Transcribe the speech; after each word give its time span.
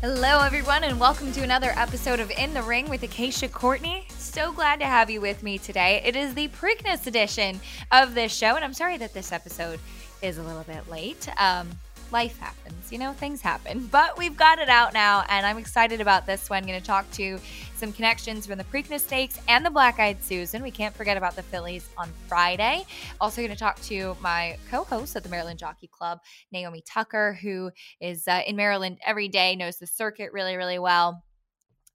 Hello, 0.00 0.40
everyone, 0.40 0.82
and 0.82 0.98
welcome 0.98 1.30
to 1.32 1.42
another 1.42 1.74
episode 1.76 2.20
of 2.20 2.30
In 2.30 2.54
the 2.54 2.62
Ring 2.62 2.88
with 2.88 3.02
Acacia 3.02 3.48
Courtney. 3.48 4.06
So 4.16 4.50
glad 4.50 4.80
to 4.80 4.86
have 4.86 5.10
you 5.10 5.20
with 5.20 5.42
me 5.42 5.58
today. 5.58 6.00
It 6.02 6.16
is 6.16 6.32
the 6.32 6.48
Preakness 6.48 7.06
edition 7.06 7.60
of 7.92 8.14
this 8.14 8.34
show, 8.34 8.56
and 8.56 8.64
I'm 8.64 8.72
sorry 8.72 8.96
that 8.96 9.12
this 9.12 9.30
episode 9.30 9.78
is 10.22 10.38
a 10.38 10.42
little 10.42 10.62
bit 10.62 10.88
late. 10.88 11.28
Um, 11.36 11.68
life 12.10 12.38
happens, 12.38 12.90
you 12.90 12.96
know, 12.96 13.12
things 13.12 13.42
happen. 13.42 13.88
But 13.92 14.16
we've 14.16 14.38
got 14.38 14.58
it 14.58 14.70
out 14.70 14.94
now, 14.94 15.26
and 15.28 15.44
I'm 15.44 15.58
excited 15.58 16.00
about 16.00 16.24
this 16.24 16.48
one. 16.48 16.62
I'm 16.62 16.66
going 16.66 16.80
to 16.80 16.86
talk 16.86 17.10
to 17.12 17.38
some 17.80 17.92
connections 17.94 18.46
from 18.46 18.58
the 18.58 18.64
Preakness 18.64 19.00
Stakes 19.00 19.40
and 19.48 19.64
the 19.64 19.70
Black 19.70 19.98
Eyed 19.98 20.22
Susan. 20.22 20.62
We 20.62 20.70
can't 20.70 20.94
forget 20.94 21.16
about 21.16 21.34
the 21.34 21.42
fillies 21.42 21.88
on 21.96 22.12
Friday. 22.28 22.84
Also, 23.22 23.40
going 23.40 23.50
to 23.50 23.56
talk 23.56 23.80
to 23.84 24.14
my 24.20 24.58
co 24.70 24.84
host 24.84 25.16
at 25.16 25.22
the 25.22 25.30
Maryland 25.30 25.58
Jockey 25.58 25.86
Club, 25.86 26.18
Naomi 26.52 26.82
Tucker, 26.86 27.38
who 27.40 27.70
is 27.98 28.28
uh, 28.28 28.42
in 28.46 28.54
Maryland 28.54 28.98
every 29.06 29.28
day, 29.28 29.56
knows 29.56 29.78
the 29.78 29.86
circuit 29.86 30.30
really, 30.34 30.58
really 30.58 30.78
well 30.78 31.24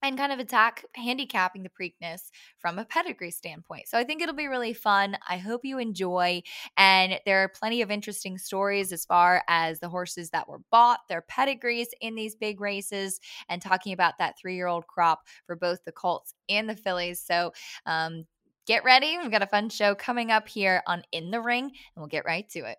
and 0.08 0.18
kind 0.18 0.32
of 0.32 0.40
attack 0.40 0.86
handicapping 0.96 1.64
the 1.64 1.70
Preakness 1.70 2.32
from 2.60 2.80
a 2.80 2.86
pedigree 2.86 3.32
standpoint. 3.32 3.88
So 3.88 3.98
I 3.98 4.04
think 4.04 4.22
it'll 4.22 4.36
be 4.36 4.48
really 4.48 4.74
fun. 4.74 5.18
I 5.28 5.38
hope 5.38 5.62
you 5.64 5.80
enjoy. 5.80 6.44
And 6.78 7.20
there 7.26 7.44
are 7.44 7.50
plenty 7.50 7.82
of 7.82 7.92
interesting 7.92 8.38
stories 8.38 8.92
as 8.92 9.06
far 9.06 9.44
as 9.48 9.80
the 9.80 9.90
horses 9.90 10.30
that 10.32 10.48
were 10.48 10.62
bought, 10.72 11.00
their 11.10 11.22
pedigrees 11.22 11.90
in 12.02 12.16
these 12.16 12.36
big 12.36 12.62
races, 12.62 13.20
and 13.50 13.62
talking 13.62 13.94
about 13.94 14.18
that 14.20 14.36
three 14.40 14.56
year 14.56 14.68
old 14.68 14.88
crop 14.88 15.22
for 15.46 15.56
both 15.56 15.84
the 15.86 15.92
Colts 15.92 16.34
and 16.50 16.70
the 16.70 16.76
fillies. 16.76 17.22
So, 17.22 17.52
um, 17.86 18.26
Get 18.68 18.84
ready. 18.84 19.20
We've 19.20 19.30
got 19.30 19.44
a 19.44 19.48
fun 19.48 19.70
show 19.70 19.94
coming 19.94 20.32
up 20.32 20.48
here 20.48 20.82
on 20.88 21.04
In 21.12 21.30
the 21.30 21.40
Ring, 21.40 21.66
and 21.66 21.74
we'll 21.98 22.08
get 22.08 22.26
right 22.26 22.50
to 22.50 22.66
it. 22.66 22.78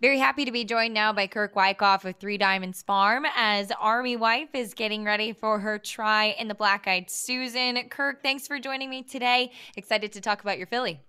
Very 0.00 0.18
happy 0.18 0.46
to 0.46 0.50
be 0.50 0.64
joined 0.64 0.94
now 0.94 1.12
by 1.12 1.26
Kirk 1.26 1.54
Wyckoff 1.54 2.06
of 2.06 2.16
Three 2.16 2.38
Diamonds 2.38 2.80
Farm 2.80 3.26
as 3.36 3.70
Army 3.78 4.16
Wife 4.16 4.48
is 4.54 4.72
getting 4.72 5.04
ready 5.04 5.34
for 5.34 5.58
her 5.58 5.78
try 5.78 6.34
in 6.38 6.48
the 6.48 6.54
Black 6.54 6.88
Eyed 6.88 7.10
Susan. 7.10 7.78
Kirk, 7.90 8.22
thanks 8.22 8.46
for 8.46 8.58
joining 8.58 8.88
me 8.88 9.02
today. 9.02 9.52
Excited 9.76 10.10
to 10.12 10.22
talk 10.22 10.40
about 10.40 10.56
your 10.56 10.66
filly. 10.66 11.00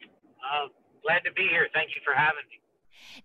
Uh, 0.00 0.68
glad 1.02 1.18
to 1.26 1.32
be 1.36 1.46
here. 1.50 1.68
Thank 1.74 1.90
you 1.94 2.00
for 2.02 2.14
having 2.14 2.48
me. 2.48 2.63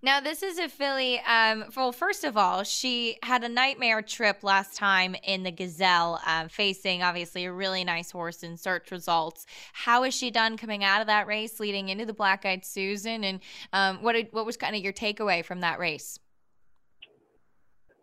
Now, 0.01 0.19
this 0.19 0.43
is 0.43 0.59
a 0.59 0.69
filly. 0.69 1.19
Um, 1.19 1.65
well, 1.75 1.91
first 1.91 2.23
of 2.23 2.37
all, 2.37 2.63
she 2.63 3.17
had 3.23 3.43
a 3.43 3.49
nightmare 3.49 4.01
trip 4.01 4.43
last 4.43 4.75
time 4.75 5.15
in 5.23 5.43
the 5.43 5.51
Gazelle, 5.51 6.21
um, 6.25 6.49
facing 6.49 7.03
obviously 7.03 7.45
a 7.45 7.51
really 7.51 7.83
nice 7.83 8.11
horse 8.11 8.43
in 8.43 8.57
search 8.57 8.91
results. 8.91 9.45
How 9.73 10.03
has 10.03 10.13
she 10.13 10.31
done 10.31 10.57
coming 10.57 10.83
out 10.83 11.01
of 11.01 11.07
that 11.07 11.27
race, 11.27 11.59
leading 11.59 11.89
into 11.89 12.05
the 12.05 12.13
Black 12.13 12.45
Eyed 12.45 12.65
Susan? 12.65 13.23
And 13.23 13.39
um, 13.73 14.01
what 14.03 14.13
did, 14.13 14.27
what 14.31 14.45
was 14.45 14.57
kind 14.57 14.75
of 14.75 14.81
your 14.81 14.93
takeaway 14.93 15.43
from 15.43 15.61
that 15.61 15.79
race? 15.79 16.19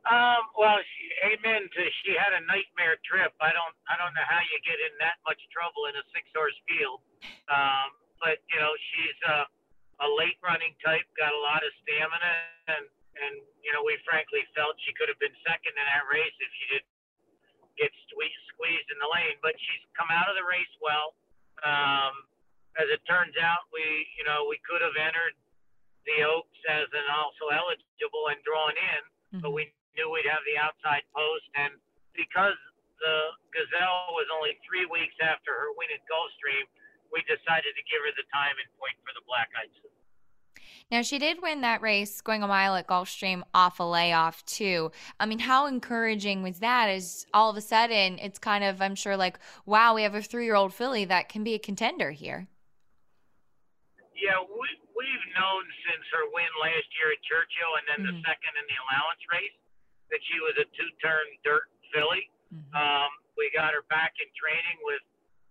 Um, 0.06 0.46
well, 0.54 0.78
she, 0.78 1.10
amen 1.34 1.66
to 1.66 1.82
she 2.06 2.14
had 2.14 2.30
a 2.30 2.42
nightmare 2.46 2.94
trip. 3.02 3.34
I 3.42 3.50
don't 3.50 3.74
I 3.90 3.98
don't 3.98 4.14
know 4.14 4.22
how 4.22 4.38
you 4.38 4.58
get 4.62 4.78
in 4.78 4.94
that 5.02 5.18
much 5.26 5.42
trouble 5.50 5.90
in 5.90 5.98
a 5.98 6.04
six 6.14 6.30
horse 6.30 6.54
field. 6.70 7.02
Um, 7.50 7.90
but 8.22 8.38
you 8.46 8.58
know 8.62 8.70
she's 8.70 9.18
uh, 9.26 9.50
a 10.00 10.08
late 10.20 10.36
running 10.44 10.76
type, 10.84 11.04
got 11.16 11.32
a 11.32 11.40
lot 11.40 11.64
of 11.64 11.70
stamina, 11.84 12.32
and 12.68 12.84
and 13.16 13.34
you 13.64 13.72
know 13.72 13.80
we 13.80 13.96
frankly 14.04 14.44
felt 14.52 14.76
she 14.84 14.92
could 14.92 15.08
have 15.08 15.20
been 15.20 15.34
second 15.44 15.72
in 15.72 15.86
that 15.88 16.04
race 16.08 16.36
if 16.36 16.50
she 16.60 16.64
didn't 16.76 16.92
get 17.80 17.92
squeezed, 18.08 18.44
squeezed 18.52 18.88
in 18.92 18.98
the 19.00 19.08
lane. 19.08 19.40
But 19.40 19.56
she's 19.56 19.84
come 19.96 20.08
out 20.12 20.28
of 20.28 20.36
the 20.36 20.44
race 20.44 20.74
well. 20.84 21.16
Um, 21.64 22.28
as 22.76 22.88
it 22.92 23.00
turns 23.08 23.36
out, 23.40 23.64
we 23.72 23.84
you 24.20 24.24
know 24.28 24.44
we 24.48 24.60
could 24.68 24.84
have 24.84 24.96
entered 24.96 25.36
the 26.04 26.22
Oaks 26.28 26.60
as 26.68 26.86
an 26.92 27.06
also 27.10 27.50
eligible 27.50 28.30
and 28.30 28.38
drawn 28.44 28.76
in, 28.76 29.02
mm-hmm. 29.02 29.40
but 29.42 29.56
we 29.56 29.72
knew 29.96 30.12
we'd 30.12 30.28
have 30.28 30.44
the 30.44 30.60
outside 30.60 31.02
post, 31.16 31.48
and 31.56 31.72
because 32.12 32.56
the 33.00 33.16
Gazelle 33.52 34.12
was 34.16 34.28
only 34.32 34.56
three 34.64 34.88
weeks 34.88 35.16
after 35.20 35.52
her 35.52 35.72
win 35.76 35.88
at 35.92 36.00
Gulfstream 36.08 36.64
we 37.12 37.22
decided 37.22 37.72
to 37.74 37.82
give 37.86 38.00
her 38.04 38.12
the 38.16 38.26
time 38.32 38.56
and 38.58 38.68
point 38.78 38.96
for 39.02 39.12
the 39.14 39.24
black 39.26 39.50
eyed 39.58 39.70
Now 40.90 41.02
she 41.02 41.18
did 41.18 41.42
win 41.42 41.60
that 41.62 41.82
race 41.82 42.20
going 42.20 42.42
a 42.42 42.48
mile 42.48 42.76
at 42.76 42.86
Gulfstream 42.86 43.42
off 43.54 43.80
a 43.80 43.84
layoff 43.84 44.44
too. 44.46 44.92
I 45.18 45.26
mean, 45.26 45.40
how 45.40 45.66
encouraging 45.66 46.42
was 46.42 46.58
that? 46.60 46.88
Is 46.88 47.26
all 47.34 47.50
of 47.50 47.56
a 47.56 47.60
sudden 47.60 48.18
it's 48.18 48.38
kind 48.38 48.64
of 48.64 48.80
I'm 48.80 48.94
sure 48.94 49.16
like 49.16 49.38
wow 49.64 49.94
we 49.94 50.02
have 50.02 50.14
a 50.14 50.22
three 50.22 50.44
year 50.44 50.56
old 50.56 50.74
filly 50.74 51.04
that 51.06 51.28
can 51.28 51.44
be 51.44 51.54
a 51.54 51.58
contender 51.58 52.10
here. 52.10 52.48
Yeah, 54.14 54.40
we 54.40 54.68
we've 54.96 55.26
known 55.36 55.64
since 55.84 56.04
her 56.16 56.24
win 56.32 56.48
last 56.62 56.88
year 56.96 57.12
at 57.12 57.20
Churchill 57.22 57.72
and 57.78 57.86
then 57.86 58.00
mm-hmm. 58.00 58.16
the 58.16 58.24
second 58.24 58.52
in 58.56 58.64
the 58.64 58.78
allowance 58.88 59.22
race 59.28 59.56
that 60.10 60.22
she 60.30 60.38
was 60.40 60.54
a 60.56 60.66
two 60.72 60.90
turn 61.02 61.26
dirt 61.44 61.68
filly. 61.92 62.30
Mm-hmm. 62.54 62.72
Um, 62.72 63.10
we 63.36 63.52
got 63.52 63.76
her 63.76 63.84
back 63.92 64.16
in 64.18 64.28
training 64.32 64.80
with 64.82 65.04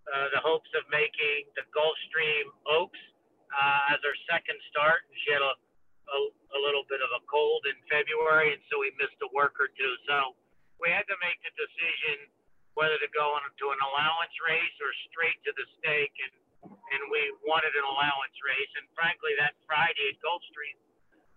uh, 0.05 0.27
the 0.33 0.41
hopes 0.41 0.69
of 0.77 0.85
making 0.93 1.49
the 1.57 1.65
Gulfstream 1.73 2.45
Oaks 2.69 3.01
uh, 3.49 3.93
as 3.93 3.99
her 4.05 4.15
second 4.29 4.57
start. 4.69 5.05
She 5.25 5.33
had 5.33 5.41
a, 5.41 5.53
a, 5.53 6.19
a 6.55 6.59
little 6.61 6.85
bit 6.85 7.01
of 7.01 7.09
a 7.17 7.21
cold 7.25 7.65
in 7.65 7.77
February, 7.89 8.53
and 8.53 8.61
so 8.69 8.77
we 8.81 8.93
missed 9.01 9.17
a 9.25 9.29
work 9.33 9.57
or 9.57 9.69
two. 9.73 9.93
So 10.05 10.37
we 10.77 10.93
had 10.93 11.07
to 11.09 11.17
make 11.23 11.39
the 11.41 11.53
decision 11.57 12.29
whether 12.75 12.99
to 12.99 13.09
go 13.15 13.39
into 13.39 13.71
an 13.71 13.79
allowance 13.81 14.35
race 14.43 14.77
or 14.83 14.91
straight 15.09 15.39
to 15.47 15.51
the 15.55 15.65
stake, 15.79 16.15
and 16.19 16.35
and 16.65 17.01
we 17.13 17.21
wanted 17.45 17.73
an 17.77 17.85
allowance 17.85 18.37
race. 18.41 18.71
And 18.77 18.89
frankly, 18.97 19.37
that 19.37 19.53
Friday 19.69 20.13
at 20.13 20.17
Gulfstream, 20.21 20.77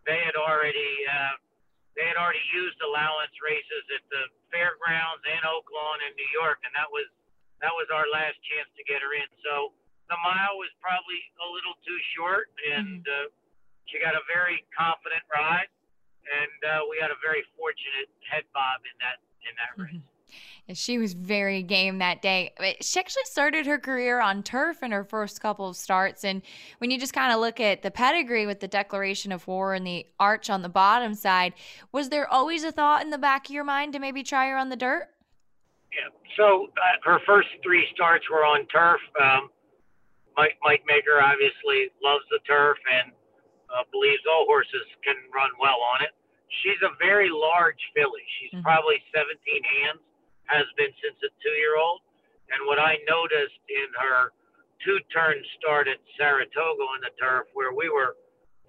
they 0.09 0.19
had 0.25 0.37
already 0.37 0.93
uh, 1.05 1.37
they 1.97 2.07
had 2.09 2.17
already 2.17 2.43
used 2.55 2.79
allowance 2.81 3.35
races 3.43 3.85
at 3.93 4.05
the 4.09 4.23
fairgrounds 4.55 5.23
and 5.27 5.43
Oaklawn 5.45 5.99
in 6.09 6.13
New 6.17 6.31
York, 6.33 6.63
and 6.65 6.73
that 6.75 6.89
was 6.89 7.07
that 7.61 7.75
was 7.75 7.91
our 7.91 8.07
last 8.11 8.39
chance 8.47 8.71
to 8.79 8.83
get 8.87 9.03
her 9.03 9.13
in. 9.15 9.29
So 9.43 9.75
the 10.09 10.19
mile 10.25 10.57
was 10.57 10.71
probably 10.81 11.21
a 11.43 11.49
little 11.49 11.77
too 11.85 11.99
short, 12.17 12.49
and 12.75 13.03
mm-hmm. 13.03 13.29
uh, 13.29 13.35
she 13.87 14.01
got 14.01 14.15
a 14.15 14.25
very 14.31 14.65
confident 14.73 15.23
ride, 15.29 15.71
and 16.27 16.59
uh, 16.65 16.87
we 16.89 16.97
had 17.01 17.11
a 17.11 17.19
very 17.21 17.45
fortunate 17.57 18.09
head 18.25 18.45
bob 18.55 18.85
in 18.85 18.97
that 19.03 19.19
in 19.45 19.53
that 19.57 19.73
race. 19.77 20.01
Mm-hmm. 20.01 20.19
She 20.75 20.99
was 20.99 21.15
very 21.15 21.63
game 21.63 21.99
that 21.99 22.21
day. 22.21 22.53
She 22.83 23.01
actually 23.01 23.25
started 23.25 23.65
her 23.67 23.79
career 23.79 24.21
on 24.21 24.43
turf 24.43 24.83
in 24.83 24.91
her 24.91 25.05
first 25.05 25.41
couple 25.41 25.67
of 25.67 25.77
starts. 25.77 26.25
And 26.25 26.43
when 26.77 26.91
you 26.91 27.01
just 27.01 27.15
kind 27.15 27.33
of 27.33 27.41
look 27.41 27.59
at 27.59 27.83
the 27.83 27.91
pedigree 27.91 28.45
with 28.45 28.61
the 28.61 28.69
declaration 28.69 29.33
of 29.33 29.47
war 29.47 29.73
and 29.73 29.87
the 29.87 30.07
arch 30.21 30.51
on 30.51 30.61
the 30.61 30.69
bottom 30.69 31.15
side, 31.15 31.55
was 31.91 32.11
there 32.11 32.31
always 32.31 32.65
a 32.65 32.73
thought 32.73 33.03
in 33.03 33.09
the 33.09 33.17
back 33.17 33.49
of 33.49 33.55
your 33.55 33.65
mind 33.65 33.95
to 33.95 33.99
maybe 33.99 34.23
try 34.23 34.49
her 34.49 34.59
on 34.59 34.69
the 34.69 34.77
dirt? 34.77 35.09
Yeah. 35.93 36.13
So 36.37 36.69
uh, 36.77 36.97
her 37.05 37.19
first 37.27 37.49
three 37.63 37.87
starts 37.95 38.29
were 38.31 38.45
on 38.45 38.67
turf. 38.69 39.01
Um, 39.21 39.51
Mike 40.37 40.55
Mike 40.63 40.85
Maker 40.87 41.19
obviously 41.19 41.91
loves 41.99 42.25
the 42.31 42.39
turf 42.47 42.79
and 42.87 43.11
uh, 43.73 43.85
believes 43.91 44.23
all 44.29 44.47
horses 44.47 44.87
can 45.03 45.17
run 45.35 45.51
well 45.59 45.81
on 45.97 46.05
it. 46.05 46.15
She's 46.63 46.81
a 46.81 46.93
very 46.97 47.29
large 47.29 47.81
filly. 47.93 48.25
She's 48.41 48.55
mm-hmm. 48.55 48.65
probably 48.65 49.03
17 49.13 49.37
hands. 49.45 50.01
Has 50.49 50.65
been 50.81 50.89
since 51.05 51.21
a 51.21 51.29
two-year-old. 51.45 52.01
And 52.49 52.65
what 52.65 52.81
I 52.81 52.97
noticed 53.05 53.61
in 53.69 53.89
her 54.01 54.33
two-turn 54.81 55.37
start 55.61 55.93
at 55.93 56.01
Saratoga 56.17 56.89
on 56.89 57.05
the 57.05 57.13
turf, 57.21 57.53
where 57.53 57.77
we 57.77 57.93
were 57.93 58.17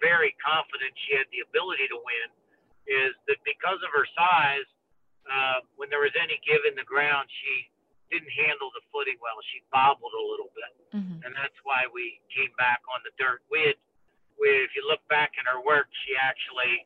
very 0.03 0.35
confident 0.43 0.91
she 1.07 1.15
had 1.15 1.23
the 1.31 1.39
ability 1.47 1.87
to 1.87 1.95
win, 2.03 2.27
is 2.83 3.15
that 3.31 3.39
because 3.47 3.79
of 3.79 3.95
her 3.95 4.03
size 4.11 4.67
uh, 5.29 5.65
when 5.77 5.89
there 5.89 6.01
was 6.01 6.13
any 6.17 6.37
give 6.43 6.65
in 6.65 6.75
the 6.75 6.85
ground, 6.85 7.29
she 7.29 7.69
didn't 8.09 8.33
handle 8.33 8.73
the 8.73 8.81
footing 8.89 9.17
well. 9.21 9.37
She 9.53 9.61
bobbled 9.69 10.13
a 10.13 10.25
little 10.25 10.51
bit, 10.53 10.73
mm-hmm. 10.97 11.21
and 11.21 11.31
that's 11.37 11.55
why 11.63 11.85
we 11.93 12.19
came 12.33 12.49
back 12.57 12.81
on 12.89 12.99
the 13.05 13.13
dirt. 13.21 13.45
We 13.49 13.69
had, 13.69 13.77
we, 14.41 14.49
if 14.65 14.73
you 14.73 14.83
look 14.89 15.01
back 15.07 15.37
in 15.37 15.45
her 15.45 15.61
work, 15.61 15.87
she 16.05 16.17
actually 16.17 16.85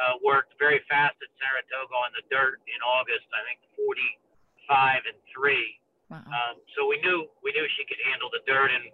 uh, 0.00 0.16
worked 0.24 0.56
very 0.56 0.80
fast 0.88 1.20
at 1.20 1.30
Saratoga 1.36 1.94
on 1.94 2.10
the 2.16 2.24
dirt 2.32 2.64
in 2.66 2.80
August. 2.80 3.28
I 3.30 3.44
think 3.44 3.60
45 3.76 5.12
and 5.12 5.18
three. 5.30 5.78
Wow. 6.08 6.24
Um, 6.24 6.54
so 6.76 6.84
we 6.88 7.00
knew 7.00 7.28
we 7.40 7.52
knew 7.52 7.64
she 7.76 7.84
could 7.88 8.00
handle 8.08 8.28
the 8.32 8.44
dirt, 8.44 8.72
and 8.72 8.84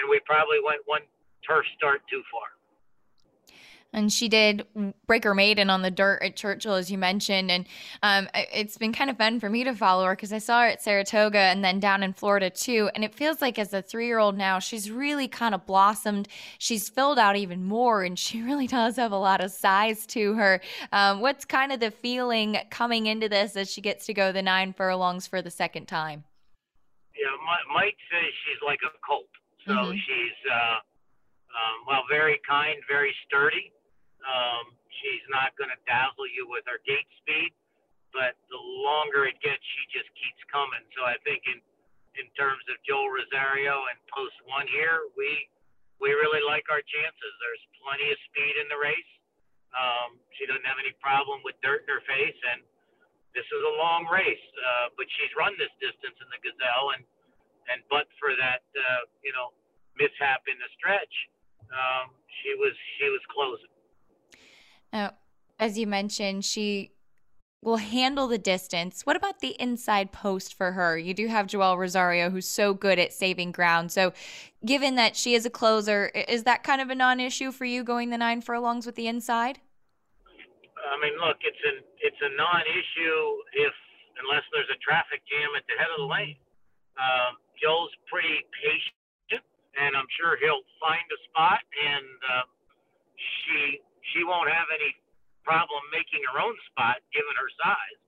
and 0.00 0.04
we 0.08 0.20
probably 0.24 0.60
went 0.60 0.84
one 0.84 1.04
turf 1.44 1.64
start 1.76 2.04
too 2.08 2.20
far 2.28 2.57
and 3.92 4.12
she 4.12 4.28
did 4.28 4.66
Breaker 5.06 5.34
Maiden 5.34 5.70
on 5.70 5.80
the 5.80 5.90
dirt 5.90 6.22
at 6.22 6.36
Churchill, 6.36 6.74
as 6.74 6.90
you 6.90 6.98
mentioned. 6.98 7.50
And 7.50 7.66
um, 8.02 8.28
it's 8.34 8.76
been 8.76 8.92
kind 8.92 9.08
of 9.08 9.16
fun 9.16 9.40
for 9.40 9.48
me 9.48 9.64
to 9.64 9.74
follow 9.74 10.04
her 10.04 10.14
because 10.14 10.32
I 10.32 10.38
saw 10.38 10.60
her 10.60 10.68
at 10.68 10.82
Saratoga 10.82 11.38
and 11.38 11.64
then 11.64 11.80
down 11.80 12.02
in 12.02 12.12
Florida 12.12 12.50
too. 12.50 12.90
And 12.94 13.02
it 13.02 13.14
feels 13.14 13.40
like 13.40 13.58
as 13.58 13.72
a 13.72 13.80
three 13.80 14.06
year 14.06 14.18
old 14.18 14.36
now, 14.36 14.58
she's 14.58 14.90
really 14.90 15.26
kind 15.26 15.54
of 15.54 15.64
blossomed. 15.64 16.28
She's 16.58 16.90
filled 16.90 17.18
out 17.18 17.36
even 17.36 17.64
more, 17.64 18.02
and 18.04 18.18
she 18.18 18.42
really 18.42 18.66
does 18.66 18.96
have 18.96 19.12
a 19.12 19.18
lot 19.18 19.40
of 19.40 19.50
size 19.50 20.06
to 20.08 20.34
her. 20.34 20.60
Um, 20.92 21.20
what's 21.20 21.44
kind 21.44 21.72
of 21.72 21.80
the 21.80 21.90
feeling 21.90 22.58
coming 22.70 23.06
into 23.06 23.28
this 23.28 23.56
as 23.56 23.70
she 23.70 23.80
gets 23.80 24.04
to 24.06 24.14
go 24.14 24.32
the 24.32 24.42
nine 24.42 24.74
furlongs 24.74 25.26
for 25.26 25.40
the 25.40 25.50
second 25.50 25.86
time? 25.86 26.24
Yeah, 27.16 27.34
Mike 27.74 27.96
says 28.12 28.30
she's 28.44 28.62
like 28.64 28.78
a 28.84 28.92
colt. 29.06 29.24
So 29.66 29.72
mm-hmm. 29.72 29.92
she's, 29.92 30.38
uh, 30.52 30.78
um, 31.50 31.76
well, 31.86 32.02
very 32.08 32.40
kind, 32.48 32.76
very 32.88 33.14
sturdy. 33.26 33.72
Um, 34.26 34.74
she's 35.00 35.24
not 35.30 35.54
going 35.54 35.70
to 35.70 35.80
dazzle 35.86 36.28
you 36.30 36.48
with 36.50 36.66
her 36.66 36.82
gate 36.82 37.08
speed, 37.22 37.54
but 38.10 38.34
the 38.50 38.58
longer 38.58 39.28
it 39.28 39.38
gets, 39.44 39.62
she 39.62 39.82
just 39.94 40.10
keeps 40.18 40.40
coming. 40.50 40.82
So 40.96 41.06
I 41.06 41.16
think 41.22 41.44
in 41.46 41.60
in 42.18 42.26
terms 42.34 42.66
of 42.66 42.74
Joel 42.82 43.14
Rosario 43.14 43.78
and 43.94 43.98
post 44.10 44.34
one 44.50 44.66
here, 44.66 45.06
we 45.14 45.46
we 46.02 46.10
really 46.14 46.42
like 46.42 46.66
our 46.70 46.82
chances. 46.82 47.32
There's 47.38 47.64
plenty 47.82 48.10
of 48.10 48.18
speed 48.30 48.54
in 48.58 48.66
the 48.70 48.78
race. 48.78 49.12
Um, 49.74 50.18
she 50.34 50.48
doesn't 50.48 50.66
have 50.66 50.80
any 50.82 50.94
problem 50.98 51.44
with 51.46 51.54
dirt 51.62 51.86
in 51.86 51.90
her 51.92 52.02
face, 52.08 52.38
and 52.54 52.64
this 53.36 53.46
is 53.46 53.62
a 53.62 53.74
long 53.78 54.08
race. 54.10 54.46
Uh, 54.58 54.90
but 54.98 55.06
she's 55.18 55.30
run 55.38 55.54
this 55.60 55.70
distance 55.78 56.16
in 56.18 56.28
the 56.32 56.40
Gazelle, 56.42 56.96
and 56.98 57.02
and 57.68 57.84
but 57.92 58.08
for 58.16 58.32
that, 58.34 58.64
uh, 58.72 59.02
you 59.20 59.30
know, 59.36 59.52
mishap 59.94 60.42
in 60.48 60.56
the 60.56 60.70
stretch, 60.80 61.14
um, 61.68 62.16
she 62.40 62.56
was 62.56 62.74
she 62.98 63.06
was 63.12 63.22
closing. 63.28 63.70
Now, 64.92 65.14
as 65.58 65.78
you 65.78 65.86
mentioned, 65.86 66.44
she 66.44 66.92
will 67.62 67.76
handle 67.76 68.28
the 68.28 68.38
distance. 68.38 69.04
What 69.04 69.16
about 69.16 69.40
the 69.40 69.56
inside 69.60 70.12
post 70.12 70.54
for 70.54 70.72
her? 70.72 70.96
You 70.96 71.12
do 71.12 71.26
have 71.26 71.46
Joel 71.48 71.76
Rosario, 71.76 72.30
who's 72.30 72.46
so 72.46 72.72
good 72.72 72.98
at 72.98 73.12
saving 73.12 73.52
ground. 73.52 73.90
So, 73.90 74.12
given 74.64 74.94
that 74.94 75.16
she 75.16 75.34
is 75.34 75.44
a 75.44 75.50
closer, 75.50 76.06
is 76.06 76.44
that 76.44 76.62
kind 76.62 76.80
of 76.80 76.90
a 76.90 76.94
non-issue 76.94 77.50
for 77.50 77.64
you 77.64 77.82
going 77.82 78.10
the 78.10 78.18
nine 78.18 78.40
furlongs 78.40 78.86
with 78.86 78.94
the 78.94 79.08
inside? 79.08 79.58
I 80.78 80.96
mean, 81.02 81.18
look, 81.18 81.38
it's 81.42 81.62
an 81.66 81.82
it's 82.00 82.22
a 82.22 82.30
non-issue 82.38 83.18
if 83.54 83.74
unless 84.22 84.42
there's 84.54 84.70
a 84.70 84.78
traffic 84.78 85.22
jam 85.26 85.50
at 85.58 85.66
the 85.66 85.74
head 85.78 85.90
of 85.90 85.98
the 86.02 86.10
lane. 86.10 86.38
Um, 86.98 87.38
Joel's 87.58 87.94
pretty 88.10 88.42
patient, 88.54 89.42
and 89.78 89.94
I'm 89.94 90.06
sure 90.18 90.38
he'll 90.38 90.66
find 90.82 91.02
a 91.10 91.18
spot, 91.30 91.62
and 91.62 92.06
uh, 92.22 92.46
she 93.18 93.82
she 94.12 94.24
won't 94.24 94.50
have 94.50 94.68
any 94.72 94.96
problem 95.44 95.80
making 95.92 96.20
her 96.28 96.38
own 96.40 96.56
spot 96.72 97.00
given 97.12 97.32
her 97.36 97.50
size. 97.60 98.00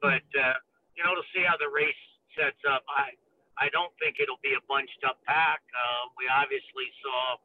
But 0.00 0.26
uh, 0.36 0.56
you 0.96 1.04
know, 1.04 1.12
to 1.12 1.24
see 1.36 1.44
how 1.44 1.60
the 1.60 1.68
race 1.68 2.02
sets 2.36 2.60
up, 2.68 2.84
I 2.88 3.12
I 3.56 3.72
don't 3.72 3.92
think 3.96 4.20
it'll 4.20 4.40
be 4.44 4.52
a 4.52 4.62
bunched 4.68 5.00
up 5.04 5.20
pack. 5.24 5.64
Uh, 5.72 6.12
we 6.20 6.28
obviously 6.28 6.88
saw 7.00 7.40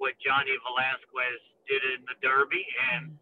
what 0.00 0.16
Johnny 0.24 0.56
Velazquez 0.64 1.40
did 1.68 1.82
in 1.96 2.00
the 2.08 2.16
Derby, 2.24 2.64
and 2.96 3.12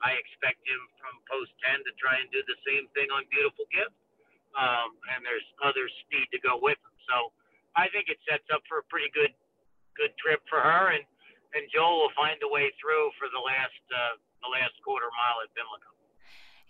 I 0.00 0.16
expect 0.16 0.62
him 0.64 0.80
from 0.96 1.18
post 1.28 1.52
10 1.66 1.82
to 1.84 1.92
try 2.00 2.16
and 2.16 2.30
do 2.32 2.40
the 2.46 2.58
same 2.64 2.88
thing 2.96 3.10
on 3.12 3.26
Beautiful 3.28 3.66
Gift. 3.68 3.92
Um, 4.56 4.96
and 5.14 5.22
there's 5.22 5.46
other 5.62 5.86
speed 6.06 6.26
to 6.34 6.38
go 6.42 6.58
with 6.58 6.78
him. 6.78 6.94
So 7.06 7.30
I 7.78 7.86
think 7.94 8.10
it 8.10 8.18
sets 8.26 8.46
up 8.50 8.62
for 8.66 8.82
a 8.82 8.86
pretty 8.90 9.10
good 9.14 9.34
good 9.98 10.14
trip 10.16 10.40
for 10.48 10.62
her, 10.62 10.94
and 10.94 11.02
and 11.54 11.66
Joel 11.72 12.06
will 12.06 12.14
find 12.16 12.38
a 12.42 12.50
way 12.50 12.70
through 12.78 13.10
for 13.18 13.28
the 13.32 13.42
last 13.42 13.82
uh, 13.90 14.14
the 14.42 14.50
last 14.50 14.74
quarter 14.84 15.10
mile 15.14 15.42
at 15.44 15.50
Pimlico. 15.54 15.90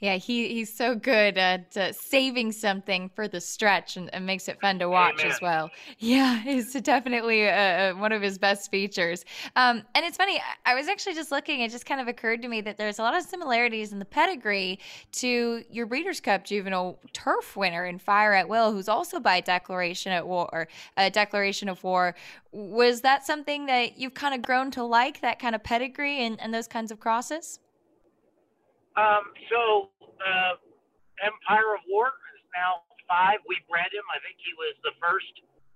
Yeah, 0.00 0.16
he, 0.16 0.48
he's 0.48 0.72
so 0.72 0.94
good 0.94 1.36
at 1.36 1.76
uh, 1.76 1.92
saving 1.92 2.52
something 2.52 3.10
for 3.14 3.28
the 3.28 3.40
stretch 3.40 3.98
and, 3.98 4.12
and 4.14 4.24
makes 4.24 4.48
it 4.48 4.58
fun 4.58 4.78
to 4.78 4.88
watch 4.88 5.20
Amen. 5.20 5.30
as 5.30 5.40
well. 5.42 5.70
Yeah, 5.98 6.42
it's 6.46 6.72
definitely 6.80 7.48
uh, 7.48 7.94
one 7.96 8.10
of 8.10 8.22
his 8.22 8.38
best 8.38 8.70
features. 8.70 9.26
Um, 9.56 9.82
and 9.94 10.06
it's 10.06 10.16
funny, 10.16 10.40
I 10.64 10.74
was 10.74 10.88
actually 10.88 11.14
just 11.14 11.30
looking, 11.30 11.60
it 11.60 11.70
just 11.70 11.84
kind 11.84 12.00
of 12.00 12.08
occurred 12.08 12.40
to 12.40 12.48
me 12.48 12.62
that 12.62 12.78
there's 12.78 12.98
a 12.98 13.02
lot 13.02 13.14
of 13.14 13.24
similarities 13.24 13.92
in 13.92 13.98
the 13.98 14.06
pedigree 14.06 14.78
to 15.12 15.62
your 15.70 15.84
Breeders' 15.84 16.20
Cup 16.20 16.44
juvenile 16.44 16.98
turf 17.12 17.54
winner 17.54 17.84
in 17.84 17.98
Fire 17.98 18.32
at 18.32 18.48
Will, 18.48 18.72
who's 18.72 18.88
also 18.88 19.20
by 19.20 19.42
declaration 19.42 20.12
at 20.12 20.26
war, 20.26 20.48
or 20.50 20.68
a 20.96 21.10
declaration 21.10 21.68
of 21.68 21.84
war. 21.84 22.14
Was 22.52 23.02
that 23.02 23.26
something 23.26 23.66
that 23.66 23.98
you've 23.98 24.14
kind 24.14 24.34
of 24.34 24.40
grown 24.40 24.70
to 24.70 24.82
like, 24.82 25.20
that 25.20 25.38
kind 25.38 25.54
of 25.54 25.62
pedigree 25.62 26.24
and, 26.24 26.40
and 26.40 26.54
those 26.54 26.66
kinds 26.66 26.90
of 26.90 26.98
crosses? 26.98 27.60
Um, 28.98 29.24
so 29.50 29.60
uh, 30.02 30.54
Empire 31.22 31.76
of 31.78 31.82
War 31.86 32.10
is 32.34 32.42
now 32.54 32.82
five. 33.06 33.42
We 33.46 33.60
bred 33.70 33.90
him. 33.92 34.06
I 34.10 34.18
think 34.22 34.38
he 34.40 34.52
was 34.58 34.74
the 34.82 34.94
first 34.98 35.30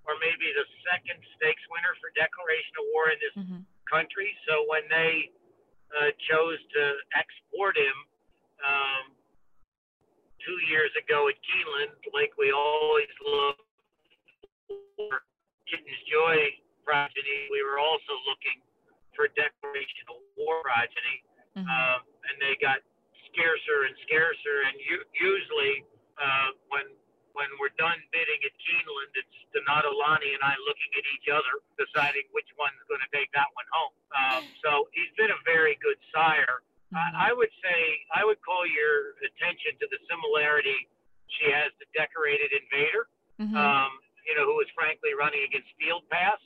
or 0.04 0.16
maybe 0.20 0.52
the 0.52 0.66
second 0.84 1.16
stakes 1.36 1.64
winner 1.72 1.96
for 2.00 2.12
Declaration 2.12 2.74
of 2.76 2.84
War 2.92 3.04
in 3.08 3.18
this 3.20 3.36
mm-hmm. 3.40 3.60
country. 3.88 4.28
So 4.44 4.68
when 4.68 4.84
they 4.92 5.32
uh, 5.96 6.12
chose 6.28 6.60
to 6.60 6.82
export 7.16 7.72
him 7.76 7.96
um, 8.60 9.04
two 10.44 10.58
years 10.68 10.92
ago 11.00 11.28
at 11.32 11.36
Keeneland, 11.40 11.96
like 12.12 12.36
we 12.36 12.52
always 12.52 13.08
look 13.24 13.56
for 14.68 15.24
Kitten's 15.64 16.04
Joy 16.04 16.52
progeny, 16.84 17.48
we 17.48 17.64
were 17.64 17.80
also 17.80 18.12
looking 18.28 18.60
for 19.16 19.32
Declaration 19.32 20.04
of 20.12 20.20
War 20.36 20.60
progeny. 20.60 21.16
Mm-hmm. 21.56 21.64
Um, 21.64 22.00
and 22.28 22.34
they 22.44 22.60
got 22.60 22.84
scarcer 23.34 23.90
and 23.90 23.94
scarcer. 24.06 24.56
And 24.70 24.76
u- 24.78 25.08
usually, 25.18 25.82
uh, 26.16 26.54
when 26.70 26.86
when 27.34 27.50
we're 27.58 27.74
done 27.74 27.98
bidding 28.14 28.40
at 28.46 28.54
Keeneland, 28.62 29.10
it's 29.18 29.36
Donato 29.50 29.90
Lanni 29.90 30.38
and 30.38 30.42
I 30.46 30.54
looking 30.70 30.86
at 30.94 31.04
each 31.18 31.26
other, 31.26 31.50
deciding 31.74 32.30
which 32.30 32.46
one's 32.54 32.78
going 32.86 33.02
to 33.02 33.10
take 33.10 33.26
that 33.34 33.50
one 33.58 33.66
home. 33.74 33.94
Um, 34.14 34.42
so 34.62 34.86
he's 34.94 35.10
been 35.18 35.34
a 35.34 35.40
very 35.42 35.74
good 35.82 35.98
sire. 36.14 36.62
Mm-hmm. 36.94 37.02
I, 37.18 37.28
I 37.28 37.30
would 37.34 37.50
say 37.58 37.78
I 38.14 38.22
would 38.22 38.38
call 38.38 38.62
your 38.62 39.18
attention 39.26 39.74
to 39.82 39.86
the 39.90 39.98
similarity 40.06 40.86
she 41.26 41.50
has 41.50 41.74
to 41.82 41.84
Decorated 41.90 42.54
Invader. 42.54 43.10
Mm-hmm. 43.42 43.58
Um, 43.58 43.90
you 44.22 44.38
know, 44.38 44.46
who 44.46 44.54
was 44.54 44.70
frankly 44.72 45.12
running 45.18 45.42
against 45.42 45.68
Field 45.76 46.06
Pass 46.08 46.38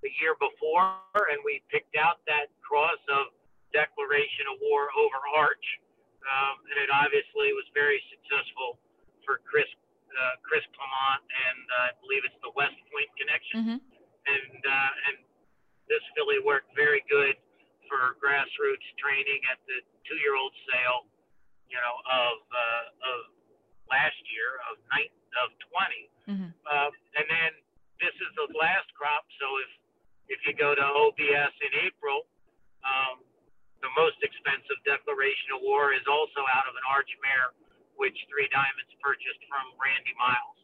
the 0.00 0.08
year 0.18 0.34
before, 0.40 0.96
and 1.30 1.44
we 1.44 1.60
picked 1.68 1.94
out 2.00 2.24
that 2.24 2.48
cross 2.64 2.98
of 3.12 3.28
Declaration 3.76 4.48
of 4.50 4.56
War 4.64 4.88
over 4.96 5.20
Arch 5.36 5.66
um, 6.28 6.56
and 6.68 6.76
it 6.80 6.90
obviously 6.92 7.52
was 7.56 7.66
very 7.72 8.00
successful 8.12 8.76
for 9.24 9.40
Chris 9.46 9.68
uh, 10.10 10.34
Chris 10.42 10.66
Clement, 10.74 11.22
and 11.22 11.62
uh, 11.70 11.88
I 11.88 11.92
believe 12.02 12.26
it's 12.26 12.40
the 12.42 12.52
West 12.58 12.76
Point 12.90 13.10
connection. 13.14 13.56
Mm-hmm. 13.62 13.78
And 13.80 14.60
uh, 14.62 14.90
and 15.10 15.16
this 15.88 16.02
filly 16.14 16.42
worked 16.42 16.70
very 16.76 17.02
good 17.08 17.38
for 17.86 18.18
grassroots 18.22 18.86
training 19.00 19.40
at 19.50 19.58
the 19.66 19.82
two-year-old 20.06 20.54
sale, 20.70 21.10
you 21.66 21.78
know, 21.78 21.94
of 22.06 22.36
uh, 22.50 22.84
of 23.10 23.18
last 23.90 24.20
year 24.30 24.62
of 24.70 24.78
nine 24.90 25.10
of 25.42 25.48
20. 25.70 26.10
Mm-hmm. 26.30 26.50
Uh, 26.66 26.90
and 27.18 27.26
then 27.26 27.50
this 27.98 28.14
is 28.18 28.30
the 28.38 28.50
last 28.58 28.86
crop, 28.94 29.26
so 29.38 29.46
if 29.62 29.70
if 30.30 30.40
you 30.46 30.54
go 30.54 30.78
to 30.78 30.84
OBS 30.84 31.54
in 31.58 31.72
April, 31.90 32.22
um, 32.86 33.18
the 33.80 33.92
most 33.96 34.20
expensive 34.20 34.78
declaration 34.84 35.56
of 35.56 35.64
war 35.64 35.92
is 35.96 36.04
also 36.04 36.44
out 36.52 36.68
of 36.68 36.74
an 36.76 36.84
arch 36.88 37.10
mare, 37.24 37.56
which 37.96 38.16
Three 38.28 38.48
Diamonds 38.52 38.92
purchased 39.00 39.42
from 39.48 39.64
Randy 39.80 40.14
Miles. 40.20 40.58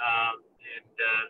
Um, 0.00 0.36
and 0.80 0.94
uh, 0.96 1.24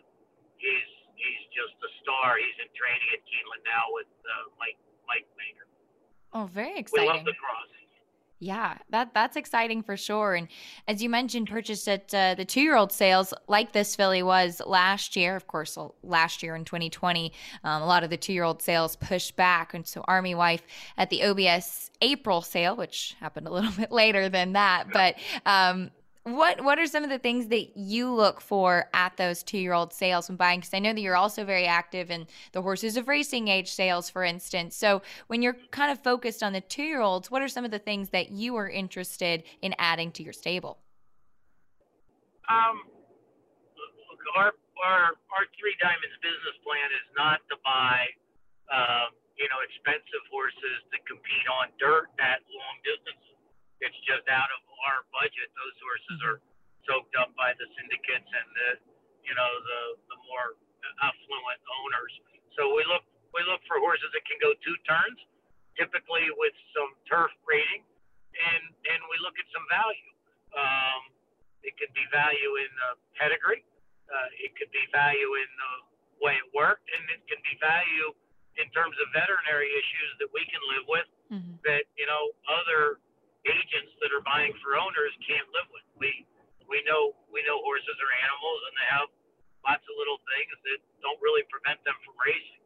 he's 0.57 0.91
he's 1.19 1.43
just 1.51 1.75
a 1.83 1.91
star. 2.03 2.39
He's 2.39 2.57
in 2.63 2.71
training 2.73 3.09
at 3.13 3.21
Keeneland 3.27 3.63
now 3.67 3.91
with 3.93 4.09
uh, 4.23 4.51
Mike 4.57 4.79
Mike 5.05 5.27
Maker. 5.35 5.67
Oh, 6.35 6.47
very 6.51 6.75
exciting. 6.79 7.07
We 7.07 7.13
love 7.13 7.27
the 7.27 7.37
cross. 7.39 7.69
Yeah, 8.39 8.77
that 8.89 9.13
that's 9.13 9.37
exciting 9.37 9.81
for 9.81 9.95
sure. 9.95 10.35
And 10.35 10.49
as 10.89 11.01
you 11.01 11.09
mentioned, 11.09 11.49
purchased 11.49 11.87
at 11.87 12.13
uh, 12.13 12.35
the 12.35 12.43
two 12.43 12.61
year 12.61 12.75
old 12.75 12.91
sales, 12.91 13.33
like 13.47 13.71
this 13.71 13.95
filly 13.95 14.23
was 14.23 14.61
last 14.65 15.15
year. 15.15 15.37
Of 15.37 15.47
course, 15.47 15.77
last 16.03 16.43
year 16.43 16.55
in 16.55 16.65
2020, 16.65 17.31
um, 17.63 17.81
a 17.81 17.85
lot 17.85 18.03
of 18.03 18.09
the 18.09 18.17
two 18.17 18.33
year 18.33 18.43
old 18.43 18.61
sales 18.61 18.97
pushed 18.97 19.37
back, 19.37 19.73
and 19.73 19.87
so 19.87 20.03
Army 20.07 20.35
Wife 20.35 20.63
at 20.97 21.09
the 21.09 21.23
OBS 21.23 21.91
April 22.01 22.41
sale, 22.41 22.75
which 22.75 23.15
happened 23.21 23.47
a 23.47 23.51
little 23.51 23.71
bit 23.77 23.91
later 23.91 24.27
than 24.27 24.53
that, 24.53 24.87
but 24.91 25.15
um, 25.45 25.91
what 26.25 26.63
what 26.63 26.79
are 26.79 26.87
some 26.87 27.03
of 27.03 27.11
the 27.11 27.19
things 27.19 27.47
that 27.47 27.77
you 27.77 28.11
look 28.11 28.41
for 28.41 28.89
at 28.95 29.15
those 29.15 29.43
two 29.43 29.59
year 29.59 29.73
old 29.73 29.93
sales 29.93 30.27
when 30.27 30.37
buying? 30.37 30.59
Because 30.59 30.73
I 30.73 30.79
know 30.79 30.91
that 30.91 30.99
you're 30.99 31.15
also 31.15 31.45
very 31.45 31.67
active 31.67 32.09
in 32.09 32.25
the 32.51 32.63
horses 32.63 32.97
of 32.97 33.07
racing 33.07 33.47
age 33.47 33.71
sales, 33.71 34.09
for 34.09 34.23
instance. 34.23 34.75
So 34.75 35.03
when 35.27 35.43
you're 35.43 35.57
kind 35.69 35.91
of 35.91 36.01
focused 36.01 36.41
on 36.41 36.51
the 36.51 36.61
two 36.61 36.83
year 36.83 37.01
olds, 37.01 37.29
what 37.29 37.43
are 37.43 37.47
some 37.47 37.63
of 37.63 37.69
the 37.69 37.77
things 37.77 38.09
that 38.09 38.31
you 38.31 38.55
are 38.55 38.67
interested 38.67 39.43
in 39.61 39.75
adding 39.77 40.11
to 40.13 40.23
your 40.23 40.33
stable? 40.33 40.79
Um, 42.49 42.81
look, 43.77 44.21
our 44.35 44.51
our 44.81 45.13
our 45.29 45.45
three 45.61 45.77
diamonds 45.77 46.17
business 46.25 46.57
plan 46.65 46.89
is 46.89 47.05
not 47.13 47.37
to 47.53 47.55
buy, 47.61 48.01
um, 48.73 49.13
you 49.37 49.45
know, 49.45 49.61
expensive 49.61 50.25
horses 50.33 50.89
to 50.89 50.97
compete 51.05 51.47
on 51.61 51.69
dirt 51.77 52.09
at 52.17 52.41
long 52.49 52.75
distances. 52.81 53.34
It's 53.85 54.01
just 54.03 54.25
out 54.27 54.49
of 54.49 54.61
our 54.89 55.05
budget, 55.13 55.47
those 55.53 55.77
horses 55.77 56.17
are 56.25 56.37
soaked 56.89 57.13
up 57.21 57.33
by 57.37 57.53
the 57.57 57.65
syndicates 57.77 58.29
and 58.29 58.47
the, 58.53 58.69
you 59.25 59.33
know, 59.37 59.51
the, 59.61 59.81
the 60.09 60.17
more 60.29 60.57
affluent 61.01 61.61
owners. 61.81 62.13
So 62.57 62.73
we 62.73 62.85
look 62.89 63.05
we 63.35 63.43
look 63.43 63.59
for 63.67 63.75
horses 63.83 64.07
that 64.15 64.23
can 64.23 64.39
go 64.39 64.55
two 64.63 64.77
turns, 64.87 65.19
typically 65.75 66.31
with 66.39 66.55
some 66.71 66.95
turf 67.03 67.33
rating, 67.43 67.83
and 68.31 68.63
and 68.63 68.99
we 69.11 69.17
look 69.19 69.35
at 69.35 69.47
some 69.51 69.65
value. 69.67 70.11
Um, 70.55 71.01
it 71.67 71.75
could 71.75 71.91
be 71.91 72.05
value 72.13 72.51
in 72.63 72.71
the 72.79 72.91
pedigree. 73.19 73.65
Uh, 74.07 74.29
it 74.39 74.55
could 74.55 74.71
be 74.71 74.85
value 74.93 75.35
in 75.35 75.49
the 75.51 75.73
way 76.23 76.39
it 76.39 76.47
worked, 76.55 76.87
and 76.95 77.01
it 77.11 77.25
can 77.27 77.41
be 77.43 77.59
value 77.59 78.15
in 78.55 78.71
terms 78.71 78.95
of 79.03 79.11
veterinary 79.11 79.67
issues 79.67 80.11
that 80.23 80.31
we 80.31 80.47
can 80.47 80.63
live 80.71 80.85
with 80.87 81.09
mm-hmm. 81.27 81.55
that 81.67 81.83
you 81.99 82.07
know 82.07 82.31
other 82.47 83.03
agents 83.45 83.93
that 84.01 84.09
are 84.13 84.25
buying 84.25 84.53
for 84.61 84.77
owners 84.77 85.13
can't 85.25 85.45
live 85.53 85.69
with. 85.71 85.85
We 85.97 86.25
we 86.65 86.81
know 86.85 87.13
we 87.29 87.45
know 87.45 87.61
horses 87.61 87.97
are 87.97 88.13
animals 88.25 88.59
and 88.69 88.73
they 88.77 88.89
have 88.89 89.09
lots 89.65 89.85
of 89.85 89.93
little 89.97 90.21
things 90.35 90.55
that 90.69 90.79
don't 91.01 91.17
really 91.21 91.45
prevent 91.49 91.81
them 91.85 91.97
from 92.05 92.17
racing. 92.17 92.63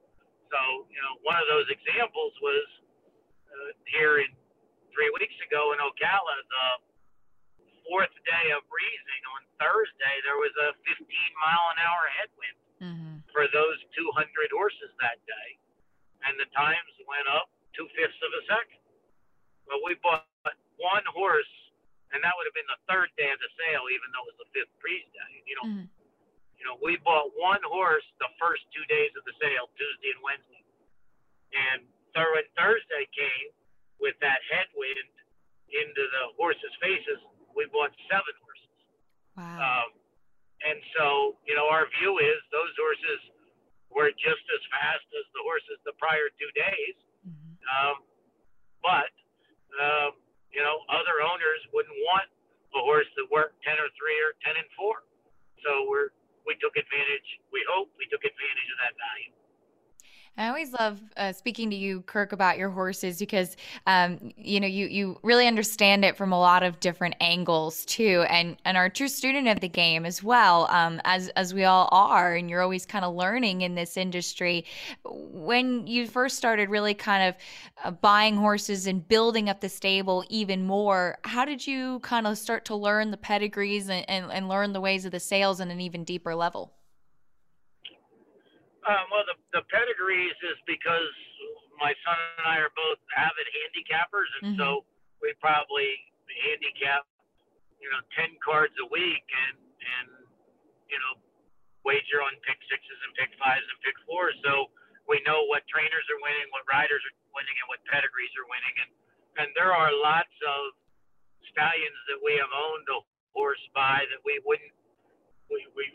So 0.52 0.60
you 0.92 1.02
know 1.04 1.20
one 1.24 1.38
of 1.38 1.48
those 1.52 1.68
examples 1.70 2.34
was 2.40 2.68
uh, 3.52 3.72
here 3.88 4.24
in 4.24 4.32
three 4.96 5.12
weeks 5.20 5.38
ago 5.46 5.72
in 5.76 5.80
Ocala, 5.80 6.36
the 6.48 6.68
fourth 7.90 8.14
day 8.22 8.54
of 8.54 8.62
breezing 8.70 9.24
on 9.34 9.42
Thursday, 9.58 10.16
there 10.22 10.38
was 10.38 10.54
a 10.62 10.78
15 10.86 11.02
mile 11.42 11.66
an 11.74 11.78
hour 11.82 12.04
headwind 12.22 12.60
mm-hmm. 12.78 13.16
for 13.34 13.50
those 13.50 13.78
200 13.98 14.06
horses 14.54 14.94
that 15.02 15.18
day, 15.26 15.50
and 16.30 16.38
the 16.38 16.46
times 16.54 16.94
went 17.10 17.26
up 17.34 17.50
two 17.74 17.90
fifths 17.98 18.22
of 18.22 18.32
a 18.38 18.44
second. 18.46 18.82
Well, 19.66 19.82
we 19.86 19.98
bought 20.06 20.30
one 20.80 21.06
horse, 21.12 21.54
and 22.16 22.24
that 22.24 22.34
would 22.36 22.48
have 22.50 22.58
been 22.58 22.72
the 22.72 22.82
third 22.90 23.12
day 23.20 23.30
of 23.30 23.40
the 23.44 23.52
sale, 23.60 23.86
even 23.92 24.08
though 24.16 24.26
it 24.26 24.34
was 24.34 24.40
the 24.48 24.52
fifth 24.56 24.74
priest 24.82 25.08
day. 25.14 25.32
You 25.46 25.56
know, 25.60 25.68
mm-hmm. 25.68 25.88
you 26.58 26.64
know, 26.66 26.76
we 26.82 26.98
bought 27.04 27.32
one 27.38 27.62
horse 27.68 28.06
the 28.18 28.32
first 28.42 28.66
two 28.74 28.84
days 28.90 29.14
of 29.16 29.24
the 29.28 29.36
sale, 29.38 29.70
Tuesday 29.78 30.12
and 30.16 30.22
Wednesday, 30.26 30.64
and 31.54 31.80
when 32.16 32.44
Thursday 32.60 33.08
came 33.16 33.50
with 34.04 34.16
that 34.20 34.44
headwind 34.52 35.12
into 35.72 36.04
the 36.04 36.24
horses' 36.36 36.76
faces, 36.84 37.20
we 37.56 37.64
bought 37.72 37.96
seven 38.12 38.36
horses. 38.44 38.76
Wow. 39.40 39.56
Um, 39.56 39.90
and 40.68 40.80
so, 40.96 41.40
you 41.48 41.56
know, 41.56 41.72
our 41.72 41.88
view 42.00 42.20
is 42.20 42.40
those 42.52 42.74
horses 42.76 43.22
were 43.88 44.12
just 44.20 44.44
as 44.52 44.62
fast 44.68 45.08
as 45.16 45.26
the 45.32 45.44
horses 45.48 45.80
the 45.88 45.96
prior 45.96 46.28
two 46.36 46.52
days. 46.52 46.98
Mm-hmm. 47.24 47.56
Um, 47.64 47.96
but, 48.84 49.12
um, 49.80 50.12
you 50.60 50.68
know, 50.68 50.84
other 50.92 51.24
owners 51.24 51.64
wouldn't 51.72 51.96
want 52.04 52.28
a 52.76 52.84
horse 52.84 53.08
that 53.16 53.32
worked 53.32 53.56
10 53.64 53.80
or 53.80 53.88
3 53.96 54.28
or 54.28 54.36
10 54.44 54.60
and 54.60 54.68
4. 54.76 55.08
So 55.64 55.88
we're, 55.88 56.12
we 56.44 56.60
took 56.60 56.76
advantage, 56.76 57.30
we 57.56 57.64
hope 57.72 57.88
we 57.96 58.04
took 58.12 58.28
advantage 58.28 58.70
of 58.76 58.78
that 58.84 58.94
value. 59.00 59.39
I 60.40 60.48
always 60.48 60.72
love 60.72 61.02
uh, 61.18 61.34
speaking 61.34 61.70
to 61.72 61.76
you, 61.76 62.00
Kirk, 62.00 62.32
about 62.32 62.58
your 62.58 62.70
horses 62.70 63.20
because 63.20 63.58
um, 63.86 64.32
you 64.38 64.62
know 64.62 64.68
you 64.68 64.88
you 64.88 65.20
really 65.22 65.46
understand 65.48 66.06
it 66.06 66.16
from 66.16 66.32
a 66.32 66.40
lot 66.40 66.64
of 66.64 66.80
different 66.80 67.16
angles 67.20 67.84
too, 67.84 68.24
and 68.30 68.56
and 68.64 68.78
are 68.78 68.86
a 68.86 68.90
true 68.90 69.10
student 69.10 69.50
of 69.50 69.60
the 69.60 69.68
game 69.68 70.06
as 70.06 70.24
well, 70.24 70.68
um, 70.72 71.02
as 71.04 71.28
as 71.36 71.54
we 71.54 71.66
all 71.66 71.90
are, 71.92 72.36
and 72.36 72.50
you're 72.50 72.62
always 72.62 72.86
kind 72.86 73.04
of 73.04 73.16
learning 73.16 73.64
in 73.64 73.76
this 73.76 73.98
industry. 73.98 74.64
When 75.04 75.86
you 75.88 76.08
first 76.08 76.38
started 76.38 76.70
really 76.70 76.94
kind 76.94 77.28
of 77.28 77.36
uh, 77.84 77.92
buying 77.92 78.38
horses 78.38 78.88
and 78.88 79.06
building 79.06 79.50
up 79.50 79.60
the 79.60 79.68
stable 79.68 80.24
even 80.30 80.66
more, 80.66 81.18
how 81.26 81.44
did 81.44 81.68
you 81.68 82.00
kind 82.00 82.26
of 82.26 82.38
start 82.38 82.64
to 82.66 82.78
learn 82.78 83.12
the 83.12 83.18
pedigrees 83.18 83.90
and, 83.90 84.10
and, 84.10 84.32
and 84.32 84.48
learn 84.48 84.72
the 84.72 84.80
ways 84.80 85.04
of 85.04 85.12
the 85.12 85.20
sales 85.20 85.60
on 85.60 85.70
an 85.70 85.82
even 85.82 86.06
deeper 86.06 86.34
level? 86.34 86.72
Um, 88.90 89.06
well, 89.14 89.22
the, 89.30 89.38
the 89.54 89.64
pedigrees 89.70 90.34
is 90.50 90.58
because 90.66 91.14
my 91.78 91.94
son 92.02 92.18
and 92.42 92.46
I 92.50 92.58
are 92.58 92.74
both 92.74 92.98
avid 93.14 93.46
handicappers, 93.46 94.30
and 94.42 94.44
mm-hmm. 94.50 94.58
so 94.58 94.82
we 95.22 95.30
probably 95.38 95.94
handicap, 96.50 97.06
you 97.78 97.86
know, 97.94 98.02
ten 98.18 98.34
cards 98.42 98.74
a 98.82 98.88
week, 98.90 99.26
and 99.30 99.58
and 99.62 100.08
you 100.90 100.98
know, 100.98 101.22
wager 101.86 102.18
on 102.26 102.34
pick 102.42 102.58
sixes 102.66 103.00
and 103.06 103.14
pick 103.14 103.30
fives 103.38 103.62
and 103.70 103.78
pick 103.86 103.94
fours. 104.10 104.34
So 104.42 104.74
we 105.06 105.22
know 105.22 105.46
what 105.54 105.70
trainers 105.70 106.06
are 106.10 106.22
winning, 106.26 106.50
what 106.50 106.66
riders 106.66 107.06
are 107.06 107.16
winning, 107.38 107.54
and 107.62 107.70
what 107.70 107.86
pedigrees 107.86 108.34
are 108.42 108.50
winning, 108.50 108.76
and 108.90 108.92
and 109.46 109.48
there 109.54 109.70
are 109.70 109.94
lots 109.94 110.34
of 110.42 110.74
stallions 111.54 112.00
that 112.10 112.18
we 112.26 112.34
have 112.42 112.50
owned 112.50 112.90
a 112.90 113.06
horse 113.38 113.62
by 113.78 114.02
that 114.10 114.22
we 114.26 114.42
wouldn't 114.50 114.74
we, 115.54 115.62
we 115.78 115.94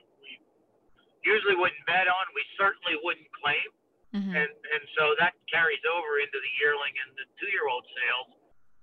usually 1.25 1.57
wouldn't 1.57 1.85
bet 1.89 2.07
on. 2.07 2.25
We 2.37 2.45
certainly 2.57 2.97
wouldn't 3.03 3.29
claim. 3.35 3.69
Mm-hmm. 4.15 4.31
And 4.31 4.51
and 4.51 4.83
so 4.95 5.19
that 5.19 5.35
carries 5.51 5.83
over 5.91 6.23
into 6.23 6.39
the 6.39 6.53
yearling 6.63 6.95
and 7.03 7.11
the 7.19 7.27
two 7.41 7.51
year 7.51 7.67
old 7.67 7.83
sales. 7.91 8.31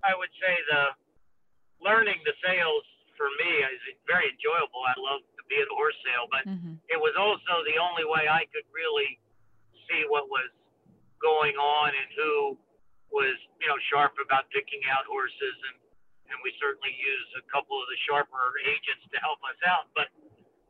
I 0.03 0.11
would 0.17 0.33
say 0.41 0.53
the 0.67 0.83
learning 1.79 2.19
the 2.27 2.35
sales 2.43 2.83
for 3.15 3.31
me 3.39 3.51
is 3.63 3.81
very 4.09 4.27
enjoyable. 4.27 4.81
I 4.83 4.97
love 4.97 5.23
to 5.23 5.43
be 5.47 5.61
at 5.61 5.69
a 5.69 5.75
horse 5.77 5.95
sale, 6.03 6.27
but 6.27 6.43
mm-hmm. 6.43 6.75
it 6.91 6.99
was 6.99 7.15
also 7.15 7.63
the 7.63 7.79
only 7.79 8.03
way 8.03 8.27
I 8.27 8.43
could 8.51 8.67
really 8.75 9.21
see 9.87 10.03
what 10.09 10.27
was 10.27 10.51
going 11.23 11.55
on 11.55 11.95
and 11.95 12.09
who 12.17 12.57
was 13.13 13.37
you 13.61 13.67
know 13.71 13.77
sharp 13.87 14.17
about 14.19 14.51
picking 14.51 14.83
out 14.91 15.07
horses 15.07 15.57
and 15.71 15.77
and 16.31 16.39
we 16.43 16.55
certainly 16.63 16.95
use 16.95 17.29
a 17.39 17.43
couple 17.51 17.75
of 17.75 17.87
the 17.91 17.99
sharper 18.07 18.55
agents 18.63 19.03
to 19.11 19.19
help 19.19 19.43
us 19.43 19.59
out. 19.67 19.91
But 19.91 20.07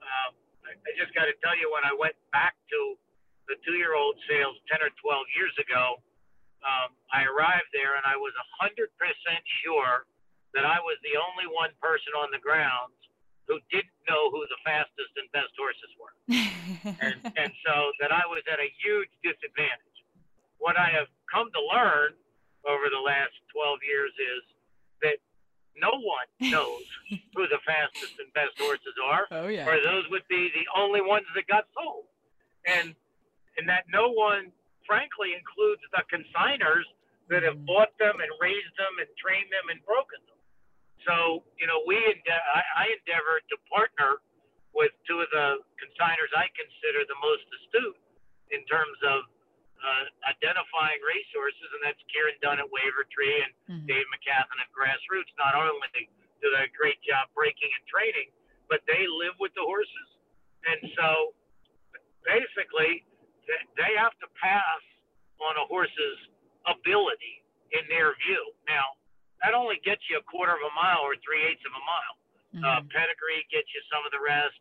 um, 0.02 0.34
I 0.72 0.92
just 0.96 1.12
got 1.14 1.28
to 1.28 1.36
tell 1.44 1.56
you, 1.60 1.68
when 1.72 1.84
I 1.84 1.94
went 1.94 2.16
back 2.32 2.56
to 2.72 2.80
the 3.52 3.60
two-year-old 3.68 4.16
sales 4.28 4.56
10 4.72 4.80
or 4.80 4.92
12 4.96 5.38
years 5.38 5.56
ago, 5.60 6.00
um, 6.62 6.94
I 7.10 7.26
arrived 7.26 7.70
there 7.74 7.98
and 7.98 8.06
I 8.06 8.16
was 8.16 8.32
100% 8.62 8.88
sure 9.66 10.06
that 10.54 10.64
I 10.68 10.78
was 10.84 10.98
the 11.02 11.18
only 11.18 11.48
one 11.50 11.74
person 11.82 12.14
on 12.16 12.30
the 12.30 12.42
grounds 12.42 12.96
who 13.50 13.58
didn't 13.74 13.98
know 14.08 14.30
who 14.30 14.46
the 14.48 14.60
fastest 14.64 15.12
and 15.18 15.28
best 15.34 15.52
horses 15.58 15.92
were. 15.98 16.16
and, 17.04 17.18
and 17.36 17.52
so 17.66 17.92
that 18.00 18.14
I 18.14 18.24
was 18.30 18.46
at 18.48 18.62
a 18.62 18.70
huge 18.80 19.12
disadvantage. 19.26 19.98
What 20.62 20.78
I 20.78 20.94
have 20.94 21.10
come 21.28 21.50
to 21.50 21.62
learn 21.74 22.14
over 22.64 22.88
the 22.94 23.02
last 23.02 23.34
12 23.52 23.82
years 23.82 24.14
is 24.16 24.44
no 25.78 25.92
one 25.92 26.28
knows 26.52 26.86
who 27.36 27.48
the 27.48 27.60
fastest 27.66 28.20
and 28.20 28.32
best 28.34 28.58
horses 28.60 28.96
are. 29.00 29.28
Oh 29.32 29.48
yeah. 29.48 29.68
Or 29.68 29.80
those 29.82 30.06
would 30.10 30.28
be 30.30 30.52
the 30.54 30.68
only 30.76 31.02
ones 31.02 31.26
that 31.36 31.48
got 31.48 31.66
sold. 31.76 32.06
And 32.68 32.96
and 33.58 33.68
that 33.68 33.86
no 33.92 34.12
one 34.12 34.52
frankly 34.88 35.36
includes 35.36 35.82
the 35.92 36.04
consigners 36.12 36.88
that 37.32 37.44
have 37.48 37.56
mm-hmm. 37.56 37.72
bought 37.72 37.96
them 37.96 38.20
and 38.20 38.32
raised 38.44 38.76
them 38.76 39.00
and 39.00 39.08
trained 39.16 39.48
them 39.48 39.72
and 39.72 39.80
broken 39.88 40.20
them. 40.28 40.40
So, 41.08 41.48
you 41.58 41.66
know, 41.66 41.82
we 41.88 41.98
ende- 41.98 42.46
I, 42.54 42.62
I 42.76 42.86
endeavored 43.00 43.48
to 43.50 43.58
partner 43.72 44.22
with 44.76 44.92
two 45.08 45.24
of 45.24 45.32
the 45.32 45.64
consigners 45.80 46.32
I 46.36 46.52
consider 46.54 47.08
the 47.08 47.18
most 47.24 47.48
astute 47.56 48.00
in 48.52 48.62
terms 48.68 49.00
of 49.08 49.31
uh, 49.82 50.06
identifying 50.30 51.02
racehorses, 51.02 51.70
and 51.74 51.82
that's 51.82 52.02
Ciaran 52.14 52.38
Dunne 52.40 52.62
at 52.62 52.70
Wavertree 52.70 53.38
and 53.42 53.52
mm-hmm. 53.68 53.86
Dave 53.90 54.08
McKathan 54.14 54.58
at 54.62 54.70
Grassroots. 54.72 55.32
Not 55.42 55.58
only 55.58 56.10
do 56.42 56.50
they 56.54 56.70
a 56.70 56.74
great 56.74 57.02
job 57.06 57.30
breaking 57.34 57.70
and 57.70 57.84
training, 57.90 58.30
but 58.70 58.82
they 58.86 59.04
live 59.10 59.36
with 59.42 59.54
the 59.54 59.66
horses, 59.66 60.10
and 60.70 60.80
so 60.96 61.36
basically 62.24 63.06
they 63.76 63.92
have 63.98 64.16
to 64.22 64.28
pass 64.38 64.84
on 65.42 65.58
a 65.58 65.66
horse's 65.68 66.20
ability 66.70 67.42
in 67.74 67.84
their 67.90 68.14
view. 68.28 68.44
Now, 68.70 68.86
that 69.42 69.58
only 69.58 69.82
gets 69.82 70.06
you 70.06 70.22
a 70.22 70.26
quarter 70.30 70.54
of 70.54 70.62
a 70.62 70.74
mile 70.78 71.02
or 71.02 71.18
three 71.26 71.42
eighths 71.50 71.66
of 71.66 71.74
a 71.74 71.84
mile. 71.84 72.16
Mm-hmm. 72.52 72.62
Uh, 72.62 72.82
pedigree 72.94 73.42
gets 73.50 73.68
you 73.74 73.82
some 73.90 74.06
of 74.06 74.14
the 74.14 74.22
rest. 74.22 74.60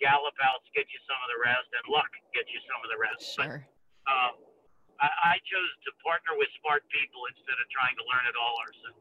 Gallop 0.00 0.34
outs 0.42 0.66
get 0.74 0.88
you 0.90 1.00
some 1.06 1.20
of 1.22 1.28
the 1.30 1.40
rest, 1.44 1.68
and 1.70 1.84
luck 1.92 2.10
gets 2.34 2.50
you 2.50 2.58
some 2.66 2.80
of 2.82 2.88
the 2.90 2.98
rest. 2.98 3.22
Sure. 3.36 3.62
But, 3.62 4.10
um, 4.10 4.34
I, 5.00 5.08
I 5.08 5.42
chose 5.46 5.72
to 5.86 5.90
partner 6.02 6.36
with 6.38 6.48
smart 6.60 6.84
people 6.90 7.26
instead 7.30 7.58
of 7.58 7.66
trying 7.70 7.96
to 7.98 8.04
learn 8.06 8.24
it 8.26 8.36
all 8.38 8.56
ourselves. 8.62 9.00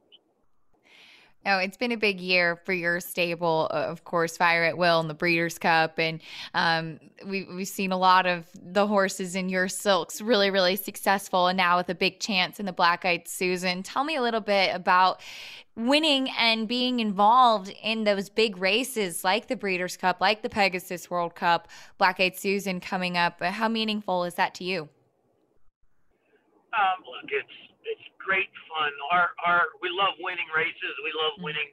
Oh, 1.46 1.58
it's 1.58 1.76
been 1.76 1.92
a 1.92 1.98
big 1.98 2.22
year 2.22 2.56
for 2.56 2.72
your 2.72 3.02
stable, 3.02 3.68
of 3.68 4.06
course, 4.06 4.38
Fire 4.38 4.64
at 4.64 4.78
Will 4.78 5.02
and 5.02 5.10
the 5.10 5.14
Breeders' 5.14 5.58
Cup, 5.58 6.00
and 6.00 6.22
um, 6.54 7.02
we, 7.26 7.44
we've 7.44 7.68
seen 7.68 7.92
a 7.92 7.98
lot 7.98 8.26
of 8.26 8.46
the 8.56 8.88
horses 8.88 9.36
in 9.36 9.50
your 9.50 9.68
silks 9.68 10.22
really, 10.22 10.50
really 10.50 10.78
successful, 10.78 11.48
and 11.48 11.58
now 11.58 11.76
with 11.76 11.90
a 11.90 11.96
big 11.96 12.22
chance 12.22 12.62
in 12.62 12.66
the 12.66 12.72
Black 12.72 13.04
Eyed 13.04 13.28
Susan. 13.28 13.84
Tell 13.84 14.06
me 14.06 14.16
a 14.16 14.22
little 14.22 14.40
bit 14.40 14.74
about 14.74 15.20
winning 15.76 16.30
and 16.40 16.66
being 16.66 17.02
involved 17.02 17.74
in 17.84 18.06
those 18.06 18.30
big 18.30 18.58
races 18.58 19.26
like 19.26 19.48
the 19.48 19.58
Breeders' 19.58 19.98
Cup, 19.98 20.22
like 20.22 20.44
the 20.44 20.50
Pegasus 20.50 21.10
World 21.10 21.36
Cup, 21.36 21.68
Black 21.98 22.22
Eyed 22.22 22.38
Susan 22.38 22.80
coming 22.80 23.18
up. 23.18 23.44
How 23.44 23.68
meaningful 23.68 24.24
is 24.24 24.36
that 24.36 24.54
to 24.56 24.64
you? 24.64 24.88
Um, 26.74 27.06
look, 27.06 27.30
it's 27.30 27.58
it's 27.86 28.06
great 28.18 28.50
fun. 28.70 28.92
Our 29.14 29.30
our 29.46 29.62
we 29.82 29.94
love 29.94 30.18
winning 30.20 30.50
races. 30.54 30.94
We 31.06 31.14
love 31.14 31.38
mm-hmm. 31.38 31.54
winning 31.54 31.70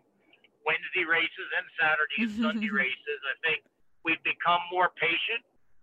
Wednesday 0.69 1.09
races 1.09 1.49
and 1.57 1.67
Saturday 1.81 2.19
and 2.29 2.33
Sunday 2.37 2.69
races. 2.69 3.19
I 3.25 3.37
think 3.41 3.65
we've 4.05 4.21
become 4.23 4.61
more 4.69 4.93
patient. 5.01 5.41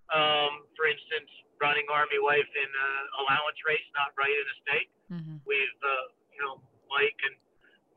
Um, 0.08 0.64
for 0.80 0.88
instance, 0.88 1.28
running 1.60 1.84
Army 1.92 2.22
Wife 2.22 2.48
in 2.56 2.70
an 2.70 3.06
allowance 3.26 3.60
race, 3.68 3.84
not 3.98 4.16
right 4.16 4.32
in 4.32 4.48
a 4.48 4.58
stake. 4.64 4.92
Mm-hmm. 5.12 5.38
We've 5.44 5.80
uh, 5.82 6.06
you 6.32 6.42
know 6.46 6.62
Mike 6.88 7.20
and 7.26 7.36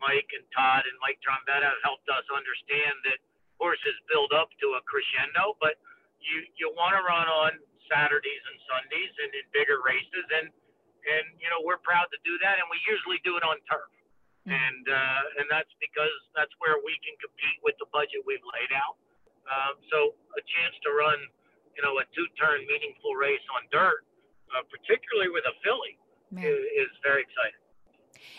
Mike 0.01 0.31
and 0.33 0.45
Todd 0.57 0.89
and 0.89 0.97
Mike 1.05 1.21
Trombetta 1.21 1.69
have 1.69 1.83
helped 1.85 2.09
us 2.09 2.25
understand 2.33 2.97
that 3.07 3.21
horses 3.61 3.95
build 4.09 4.33
up 4.33 4.49
to 4.65 4.81
a 4.81 4.83
crescendo, 4.89 5.55
but 5.61 5.77
you 6.25 6.49
you 6.57 6.73
want 6.73 6.97
to 6.97 7.03
run 7.05 7.29
on 7.29 7.61
Saturdays 7.93 8.45
and 8.49 8.59
Sundays 8.65 9.13
and 9.21 9.31
in 9.37 9.45
bigger 9.53 9.85
races 9.85 10.27
and 10.41 10.49
and 11.07 11.25
you 11.41 11.49
know 11.49 11.61
we're 11.65 11.81
proud 11.81 12.09
to 12.13 12.19
do 12.23 12.35
that, 12.45 12.61
and 12.61 12.67
we 12.69 12.79
usually 12.85 13.21
do 13.25 13.37
it 13.37 13.45
on 13.45 13.57
turf, 13.69 13.91
mm-hmm. 14.45 14.53
and 14.53 14.85
uh, 14.89 15.39
and 15.43 15.47
that's 15.49 15.73
because 15.81 16.17
that's 16.37 16.53
where 16.61 16.81
we 16.83 16.95
can 17.01 17.15
compete 17.21 17.59
with 17.65 17.77
the 17.81 17.89
budget 17.93 18.23
we've 18.25 18.45
laid 18.57 18.73
out. 18.77 19.01
Um, 19.51 19.75
so 19.91 20.15
a 20.39 20.43
chance 20.47 20.77
to 20.87 20.95
run, 20.95 21.19
you 21.75 21.83
know, 21.83 21.99
a 21.99 22.07
two-turn 22.15 22.63
meaningful 22.71 23.19
race 23.19 23.43
on 23.59 23.67
dirt, 23.75 24.07
uh, 24.55 24.63
particularly 24.71 25.27
with 25.33 25.43
a 25.43 25.55
filly, 25.67 25.99
is, 26.39 26.61
is 26.87 26.91
very 27.03 27.27
exciting. 27.27 27.59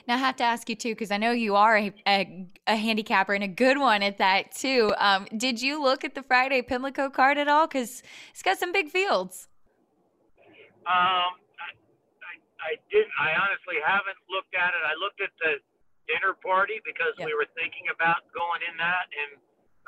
Now 0.08 0.16
I 0.16 0.18
have 0.18 0.36
to 0.38 0.44
ask 0.44 0.70
you 0.70 0.76
too, 0.76 0.90
because 0.90 1.12
I 1.12 1.18
know 1.18 1.32
you 1.32 1.56
are 1.56 1.78
a, 1.78 1.94
a, 2.08 2.48
a, 2.68 2.76
handicapper 2.76 3.34
and 3.34 3.44
a 3.44 3.48
good 3.48 3.78
one 3.78 4.04
at 4.04 4.18
that 4.20 4.52
too. 4.52 4.94
Um, 4.98 5.28
did 5.36 5.62
you 5.62 5.82
look 5.82 6.04
at 6.04 6.16
the 6.16 6.24
Friday 6.24 6.62
Pimlico 6.62 7.10
card 7.10 7.38
at 7.38 7.48
all? 7.48 7.68
Because 7.68 8.04
it's 8.30 8.44
got 8.44 8.58
some 8.58 8.72
big 8.72 8.90
fields. 8.90 9.48
Um, 10.86 11.41
I, 12.62 12.78
didn't. 12.94 13.14
I 13.18 13.34
honestly 13.38 13.82
haven't 13.82 14.18
looked 14.30 14.54
at 14.54 14.72
it. 14.72 14.84
I 14.86 14.96
looked 15.02 15.20
at 15.20 15.34
the 15.42 15.60
dinner 16.10 16.38
party 16.40 16.82
because 16.86 17.14
yep. 17.18 17.30
we 17.30 17.34
were 17.34 17.50
thinking 17.58 17.90
about 17.94 18.26
going 18.34 18.62
in 18.66 18.76
that, 18.78 19.06
and 19.10 19.32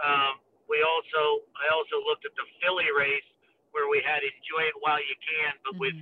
um, 0.01 0.34
we 0.65 0.82
also 0.82 1.46
I 1.58 1.70
also 1.74 2.01
looked 2.06 2.25
at 2.25 2.34
the 2.34 2.46
filly 2.62 2.89
race 2.94 3.25
where 3.74 3.89
we 3.89 4.01
had 4.06 4.22
enjoy 4.22 4.70
it 4.70 4.77
while 4.82 5.01
you 5.01 5.18
can, 5.22 5.51
but 5.65 5.77
mm-hmm. 5.77 5.86
with 5.86 5.98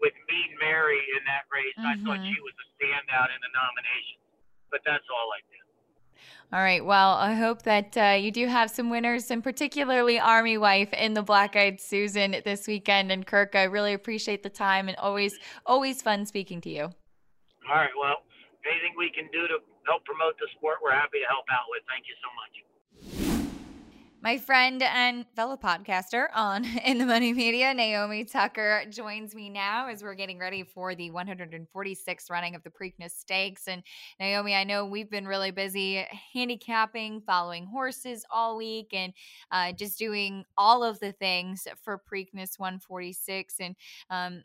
with 0.00 0.16
Mean 0.26 0.56
Mary 0.58 1.00
in 1.16 1.22
that 1.28 1.44
race. 1.52 1.76
Mm-hmm. 1.76 1.92
I 1.92 1.94
thought 2.04 2.20
mm-hmm. 2.24 2.32
she 2.32 2.40
was 2.40 2.56
a 2.56 2.66
standout 2.80 3.28
in 3.32 3.40
the 3.44 3.52
nomination. 3.52 4.20
But 4.72 4.80
that's 4.86 5.04
all 5.12 5.28
I 5.34 5.44
did. 5.52 5.59
All 6.52 6.60
right. 6.60 6.84
Well, 6.84 7.14
I 7.14 7.34
hope 7.34 7.62
that 7.62 7.96
uh, 7.96 8.16
you 8.18 8.32
do 8.32 8.48
have 8.48 8.70
some 8.70 8.90
winners, 8.90 9.30
and 9.30 9.42
particularly 9.42 10.18
Army 10.18 10.58
Wife 10.58 10.92
in 10.92 11.14
the 11.14 11.22
Black 11.22 11.54
Eyed 11.54 11.80
Susan 11.80 12.34
this 12.44 12.66
weekend. 12.66 13.12
And 13.12 13.26
Kirk, 13.26 13.54
I 13.54 13.64
really 13.64 13.94
appreciate 13.94 14.42
the 14.42 14.50
time 14.50 14.88
and 14.88 14.96
always, 14.98 15.38
always 15.64 16.02
fun 16.02 16.26
speaking 16.26 16.60
to 16.62 16.70
you. 16.70 16.82
All 17.70 17.76
right. 17.76 17.94
Well, 17.98 18.26
anything 18.66 18.94
we 18.98 19.10
can 19.14 19.30
do 19.32 19.46
to 19.46 19.58
help 19.86 20.04
promote 20.04 20.34
the 20.38 20.48
sport, 20.58 20.78
we're 20.82 20.92
happy 20.92 21.22
to 21.22 21.28
help 21.30 21.46
out 21.52 21.70
with. 21.70 21.82
Thank 21.86 22.08
you 22.08 22.14
so 22.18 22.28
much. 22.34 22.69
My 24.22 24.36
friend 24.36 24.82
and 24.82 25.24
fellow 25.34 25.56
podcaster 25.56 26.26
on 26.34 26.66
In 26.84 26.98
the 26.98 27.06
Money 27.06 27.32
Media, 27.32 27.72
Naomi 27.72 28.26
Tucker, 28.26 28.84
joins 28.90 29.34
me 29.34 29.48
now 29.48 29.88
as 29.88 30.02
we're 30.02 30.14
getting 30.14 30.38
ready 30.38 30.62
for 30.62 30.94
the 30.94 31.10
146th 31.10 32.30
running 32.30 32.54
of 32.54 32.62
the 32.62 32.68
Preakness 32.68 33.12
Stakes. 33.12 33.66
And 33.66 33.82
Naomi, 34.18 34.54
I 34.54 34.64
know 34.64 34.84
we've 34.84 35.08
been 35.08 35.26
really 35.26 35.52
busy 35.52 36.04
handicapping, 36.34 37.22
following 37.22 37.64
horses 37.64 38.26
all 38.30 38.58
week, 38.58 38.88
and 38.92 39.14
uh, 39.52 39.72
just 39.72 39.98
doing 39.98 40.44
all 40.58 40.84
of 40.84 41.00
the 41.00 41.12
things 41.12 41.66
for 41.82 41.98
Preakness 41.98 42.58
146. 42.58 43.54
And 43.58 43.74
um, 44.10 44.42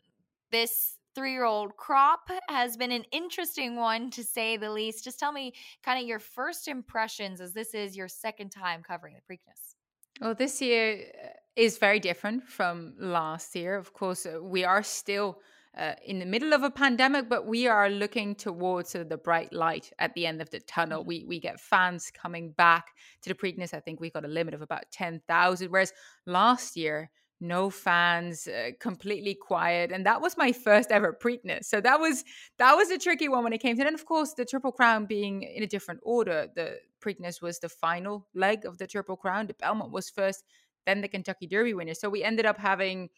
this 0.51 0.99
three 1.15 1.31
year 1.31 1.45
old 1.45 1.77
crop 1.77 2.29
has 2.49 2.77
been 2.77 2.91
an 2.91 3.05
interesting 3.11 3.77
one 3.77 4.11
to 4.11 4.23
say 4.23 4.57
the 4.57 4.71
least. 4.71 5.03
Just 5.03 5.19
tell 5.19 5.31
me 5.31 5.53
kind 5.83 5.99
of 5.99 6.07
your 6.07 6.19
first 6.19 6.67
impressions 6.67 7.41
as 7.41 7.53
this 7.53 7.73
is 7.73 7.95
your 7.95 8.07
second 8.07 8.49
time 8.49 8.83
covering 8.83 9.15
the 9.15 9.33
Preakness. 9.33 9.75
Well, 10.21 10.35
this 10.35 10.61
year 10.61 11.05
uh, 11.23 11.27
is 11.55 11.77
very 11.77 11.99
different 11.99 12.47
from 12.47 12.93
last 12.99 13.55
year. 13.55 13.75
Of 13.75 13.93
course, 13.93 14.25
uh, 14.25 14.41
we 14.41 14.63
are 14.63 14.83
still 14.83 15.39
uh, 15.77 15.93
in 16.05 16.19
the 16.19 16.25
middle 16.25 16.53
of 16.53 16.63
a 16.63 16.71
pandemic, 16.71 17.27
but 17.27 17.45
we 17.45 17.67
are 17.67 17.89
looking 17.89 18.33
towards 18.35 18.95
uh, 18.95 19.03
the 19.03 19.17
bright 19.17 19.51
light 19.51 19.91
at 19.99 20.13
the 20.13 20.25
end 20.25 20.41
of 20.41 20.49
the 20.49 20.61
tunnel. 20.61 21.01
Mm-hmm. 21.01 21.07
We 21.07 21.25
we 21.27 21.39
get 21.39 21.59
fans 21.59 22.11
coming 22.11 22.51
back 22.51 22.91
to 23.23 23.29
the 23.29 23.35
Preakness. 23.35 23.73
I 23.73 23.81
think 23.81 23.99
we've 23.99 24.13
got 24.13 24.25
a 24.25 24.29
limit 24.29 24.53
of 24.53 24.61
about 24.61 24.83
ten 24.91 25.21
thousand, 25.27 25.71
whereas 25.71 25.91
last 26.25 26.77
year 26.77 27.09
no 27.41 27.69
fans, 27.69 28.47
uh, 28.47 28.71
completely 28.79 29.35
quiet, 29.35 29.91
and 29.91 30.05
that 30.05 30.21
was 30.21 30.37
my 30.37 30.51
first 30.51 30.91
ever 30.91 31.13
Preakness. 31.13 31.65
So 31.65 31.81
that 31.81 31.99
was 31.99 32.23
that 32.57 32.75
was 32.75 32.89
a 32.89 32.97
tricky 32.97 33.27
one 33.27 33.43
when 33.43 33.53
it 33.53 33.61
came 33.61 33.75
to. 33.77 33.85
And 33.85 33.95
of 33.95 34.05
course, 34.05 34.33
the 34.33 34.45
Triple 34.45 34.71
Crown 34.71 35.05
being 35.05 35.43
in 35.43 35.63
a 35.63 35.67
different 35.67 35.99
order. 36.03 36.47
The 36.55 36.79
Preakness 37.03 37.41
was 37.41 37.59
the 37.59 37.69
final 37.69 38.27
leg 38.33 38.65
of 38.65 38.77
the 38.77 38.87
Triple 38.87 39.17
Crown. 39.17 39.47
The 39.47 39.53
Belmont 39.55 39.91
was 39.91 40.09
first, 40.09 40.43
then 40.85 41.01
the 41.01 41.07
Kentucky 41.07 41.47
Derby 41.47 41.73
winner. 41.73 41.93
So 41.93 42.09
we 42.09 42.23
ended 42.23 42.45
up 42.45 42.57
having 42.57 43.09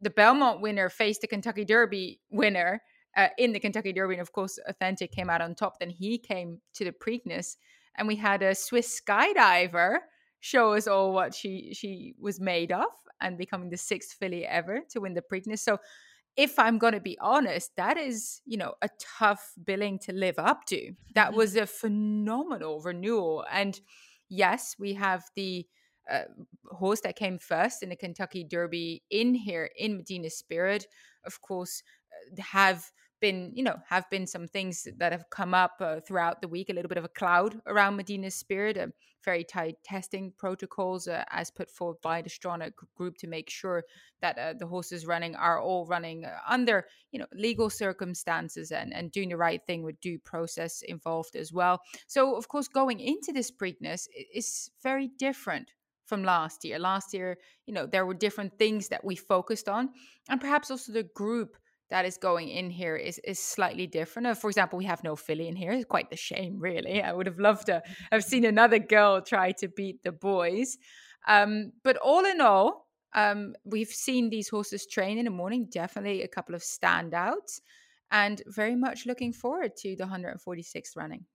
the 0.00 0.10
Belmont 0.10 0.60
winner 0.60 0.88
face 0.88 1.18
the 1.18 1.28
Kentucky 1.28 1.64
Derby 1.64 2.20
winner 2.30 2.82
uh, 3.16 3.28
in 3.38 3.52
the 3.52 3.60
Kentucky 3.60 3.92
Derby, 3.92 4.14
and 4.14 4.22
of 4.22 4.32
course, 4.32 4.58
Authentic 4.68 5.12
came 5.12 5.30
out 5.30 5.40
on 5.40 5.54
top. 5.54 5.78
Then 5.78 5.90
he 5.90 6.18
came 6.18 6.60
to 6.74 6.84
the 6.84 6.92
Preakness, 6.92 7.56
and 7.96 8.08
we 8.08 8.16
had 8.16 8.42
a 8.42 8.54
Swiss 8.54 9.00
skydiver 9.00 9.98
show 10.40 10.74
us 10.74 10.88
all 10.88 11.12
what 11.12 11.32
she 11.32 11.72
she 11.72 12.14
was 12.18 12.40
made 12.40 12.72
of 12.72 12.88
and 13.22 13.38
becoming 13.38 13.70
the 13.70 13.76
sixth 13.76 14.16
filly 14.18 14.44
ever 14.44 14.80
to 14.90 15.00
win 15.00 15.14
the 15.14 15.22
Preakness. 15.22 15.60
So 15.60 15.78
if 16.36 16.58
I'm 16.58 16.78
going 16.78 16.94
to 16.94 17.00
be 17.00 17.18
honest, 17.20 17.72
that 17.76 17.96
is, 17.96 18.40
you 18.46 18.56
know, 18.56 18.74
a 18.82 18.88
tough 19.18 19.52
billing 19.62 19.98
to 20.00 20.12
live 20.12 20.38
up 20.38 20.64
to. 20.66 20.92
That 21.14 21.28
mm-hmm. 21.28 21.36
was 21.36 21.56
a 21.56 21.66
phenomenal 21.66 22.80
renewal. 22.80 23.44
And 23.50 23.78
yes, 24.28 24.76
we 24.78 24.94
have 24.94 25.24
the 25.36 25.66
uh, 26.10 26.22
horse 26.70 27.00
that 27.02 27.16
came 27.16 27.38
first 27.38 27.82
in 27.82 27.90
the 27.90 27.96
Kentucky 27.96 28.44
Derby 28.44 29.02
in 29.10 29.34
here 29.34 29.70
in 29.76 29.98
Medina 29.98 30.30
Spirit. 30.30 30.86
Of 31.24 31.40
course, 31.40 31.82
uh, 32.12 32.42
have 32.42 32.90
been, 33.22 33.52
you 33.54 33.62
know, 33.62 33.76
have 33.88 34.10
been 34.10 34.26
some 34.26 34.46
things 34.46 34.86
that 34.98 35.12
have 35.12 35.30
come 35.30 35.54
up 35.54 35.76
uh, 35.80 36.00
throughout 36.00 36.42
the 36.42 36.48
week. 36.48 36.68
A 36.68 36.74
little 36.74 36.90
bit 36.90 36.98
of 36.98 37.04
a 37.04 37.08
cloud 37.08 37.58
around 37.66 37.96
Medina 37.96 38.30
Spirit, 38.30 38.76
uh, 38.76 38.88
very 39.24 39.44
tight 39.44 39.76
testing 39.84 40.32
protocols 40.36 41.08
uh, 41.08 41.24
as 41.30 41.50
put 41.50 41.70
forward 41.70 41.96
by 42.02 42.20
the 42.20 42.28
Stronach 42.28 42.72
group 42.94 43.16
to 43.18 43.28
make 43.28 43.48
sure 43.48 43.84
that 44.20 44.36
uh, 44.36 44.52
the 44.58 44.66
horses 44.66 45.06
running 45.06 45.34
are 45.36 45.60
all 45.60 45.86
running 45.86 46.26
uh, 46.26 46.36
under, 46.46 46.84
you 47.12 47.18
know, 47.18 47.26
legal 47.32 47.70
circumstances 47.70 48.72
and 48.72 48.92
and 48.92 49.12
doing 49.12 49.30
the 49.30 49.36
right 49.36 49.62
thing 49.66 49.82
with 49.82 50.00
due 50.00 50.18
process 50.18 50.82
involved 50.82 51.36
as 51.36 51.52
well. 51.52 51.80
So, 52.06 52.36
of 52.36 52.48
course, 52.48 52.68
going 52.68 53.00
into 53.00 53.32
this 53.32 53.50
Preakness 53.50 54.08
is 54.34 54.70
very 54.82 55.08
different 55.18 55.70
from 56.04 56.24
last 56.24 56.64
year. 56.64 56.78
Last 56.78 57.14
year, 57.14 57.38
you 57.66 57.72
know, 57.72 57.86
there 57.86 58.04
were 58.04 58.14
different 58.26 58.58
things 58.58 58.88
that 58.88 59.04
we 59.04 59.16
focused 59.16 59.68
on, 59.68 59.90
and 60.28 60.40
perhaps 60.40 60.70
also 60.70 60.92
the 60.92 61.08
group 61.14 61.56
that 61.92 62.06
is 62.06 62.16
going 62.16 62.48
in 62.48 62.70
here 62.70 62.96
is 62.96 63.18
is 63.18 63.38
slightly 63.38 63.86
different. 63.86 64.26
Uh, 64.26 64.34
for 64.34 64.48
example, 64.48 64.78
we 64.78 64.86
have 64.86 65.04
no 65.04 65.14
filly 65.14 65.46
in 65.46 65.54
here. 65.54 65.72
It's 65.72 65.84
quite 65.84 66.08
the 66.08 66.16
shame, 66.16 66.58
really. 66.58 67.02
I 67.02 67.12
would 67.12 67.26
have 67.26 67.38
loved 67.38 67.66
to 67.66 67.82
have 68.10 68.24
seen 68.24 68.46
another 68.46 68.78
girl 68.78 69.20
try 69.20 69.52
to 69.60 69.68
beat 69.68 70.02
the 70.02 70.10
boys. 70.10 70.78
Um, 71.28 71.72
but 71.84 71.98
all 71.98 72.24
in 72.24 72.40
all, 72.40 72.88
um, 73.14 73.54
we've 73.64 73.94
seen 74.06 74.30
these 74.30 74.48
horses 74.48 74.86
train 74.86 75.18
in 75.18 75.26
the 75.26 75.30
morning. 75.30 75.68
Definitely 75.70 76.22
a 76.22 76.28
couple 76.28 76.54
of 76.54 76.62
standouts, 76.62 77.60
and 78.10 78.40
very 78.46 78.74
much 78.74 79.04
looking 79.04 79.34
forward 79.34 79.76
to 79.82 79.94
the 79.94 80.04
146th 80.04 80.96
running. 80.96 81.26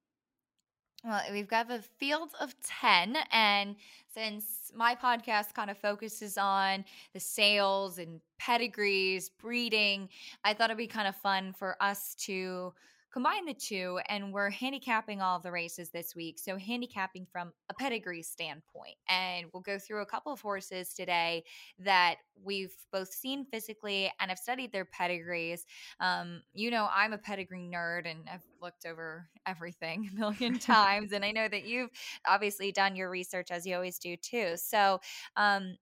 Well, 1.04 1.22
we've 1.32 1.48
got 1.48 1.72
a 1.72 1.82
field 1.82 2.32
of 2.40 2.56
10. 2.64 3.18
And 3.32 3.76
since 4.14 4.72
my 4.76 4.96
podcast 4.96 5.54
kind 5.54 5.70
of 5.70 5.78
focuses 5.78 6.38
on 6.38 6.86
the 7.14 7.20
sales 7.20 7.98
and 7.98 8.20
pedigrees, 8.40 9.30
breeding, 9.30 10.10
I 10.44 10.54
thought 10.54 10.70
it'd 10.70 10.78
be 10.78 10.88
kind 10.88 11.08
of 11.08 11.16
fun 11.16 11.54
for 11.54 11.82
us 11.82 12.16
to 12.26 12.74
combine 13.12 13.46
the 13.46 13.54
two 13.54 14.00
and 14.10 14.34
we're 14.34 14.50
handicapping 14.50 15.22
all 15.22 15.38
of 15.38 15.44
the 15.44 15.52
races 15.52 15.90
this 15.90 16.16
week 16.16 16.38
so 16.40 16.58
handicapping 16.58 17.26
from 17.32 17.52
a 17.70 17.74
pedigree 17.74 18.24
standpoint 18.24 18.96
and 19.10 19.48
we'll 19.54 19.62
go 19.62 19.80
through 19.80 20.02
a 20.02 20.06
couple 20.06 20.32
of 20.32 20.42
horses 20.42 20.94
today 20.94 21.44
that 21.80 22.16
we've 22.44 22.74
both 22.92 23.12
seen 23.12 23.46
physically 23.46 24.12
and 24.20 24.30
have 24.30 24.38
studied 24.38 24.72
their 24.72 24.86
pedigrees. 24.86 25.66
Um, 26.00 26.42
you 26.54 26.72
know 26.72 26.88
i'm 26.94 27.14
a 27.14 27.18
pedigree 27.18 27.70
nerd 27.74 28.10
and 28.10 28.20
i've 28.32 28.46
looked 28.62 28.86
over 28.86 29.28
everything 29.46 30.10
a 30.14 30.16
million 30.16 30.60
times 30.60 31.12
and 31.14 31.24
i 31.24 31.32
know 31.32 31.48
that 31.48 31.66
you've 31.66 31.90
obviously 32.28 32.72
done 32.72 32.96
your 32.96 33.10
research 33.10 33.52
as 33.52 33.66
you 33.66 33.76
always 33.76 34.00
do 34.00 34.16
too. 34.16 34.54
So 34.56 35.00
um, 35.36 35.78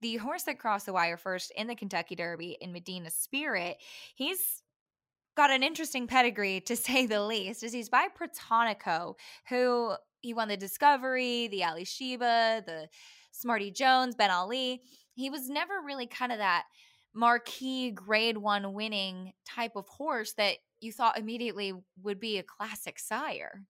the 0.00 0.16
horse 0.16 0.44
that 0.44 0.58
crossed 0.58 0.86
the 0.86 0.92
wire 0.92 1.16
first 1.16 1.52
in 1.56 1.66
the 1.66 1.74
Kentucky 1.74 2.14
Derby 2.14 2.56
in 2.60 2.72
Medina 2.72 3.10
Spirit, 3.10 3.76
he's 4.14 4.62
got 5.36 5.50
an 5.50 5.62
interesting 5.62 6.06
pedigree 6.06 6.60
to 6.62 6.76
say 6.76 7.06
the 7.06 7.22
least. 7.22 7.62
Is 7.62 7.72
he's 7.72 7.88
by 7.88 8.06
Protonico, 8.08 9.14
who 9.48 9.94
he 10.20 10.34
won 10.34 10.48
the 10.48 10.56
Discovery, 10.56 11.48
the 11.48 11.62
Alysheba, 11.62 12.64
the 12.64 12.88
Smarty 13.32 13.70
Jones, 13.70 14.14
Ben 14.14 14.30
Ali. 14.30 14.82
He 15.14 15.30
was 15.30 15.48
never 15.48 15.74
really 15.84 16.06
kind 16.06 16.32
of 16.32 16.38
that 16.38 16.64
marquee 17.14 17.90
grade 17.90 18.38
one 18.38 18.72
winning 18.72 19.32
type 19.44 19.72
of 19.76 19.86
horse 19.88 20.32
that 20.34 20.56
you 20.80 20.92
thought 20.92 21.18
immediately 21.18 21.72
would 22.02 22.20
be 22.20 22.38
a 22.38 22.42
classic 22.42 22.98
sire. 22.98 23.62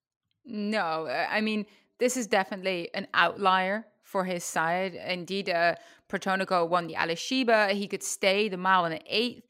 No, 0.44 1.06
uh, 1.06 1.26
I 1.30 1.40
mean, 1.40 1.66
this 1.98 2.16
is 2.16 2.26
definitely 2.26 2.90
an 2.94 3.08
outlier 3.14 3.86
for 4.02 4.24
his 4.24 4.44
side. 4.44 4.94
Indeed, 4.94 5.50
uh, 5.50 5.76
Protonico 6.08 6.68
won 6.68 6.86
the 6.86 6.96
Alysheba. 6.96 7.68
He 7.74 7.86
could 7.86 8.02
stay 8.02 8.48
the 8.48 8.56
mile 8.56 8.84
and 8.84 8.94
the 8.94 9.02
eighth 9.06 9.46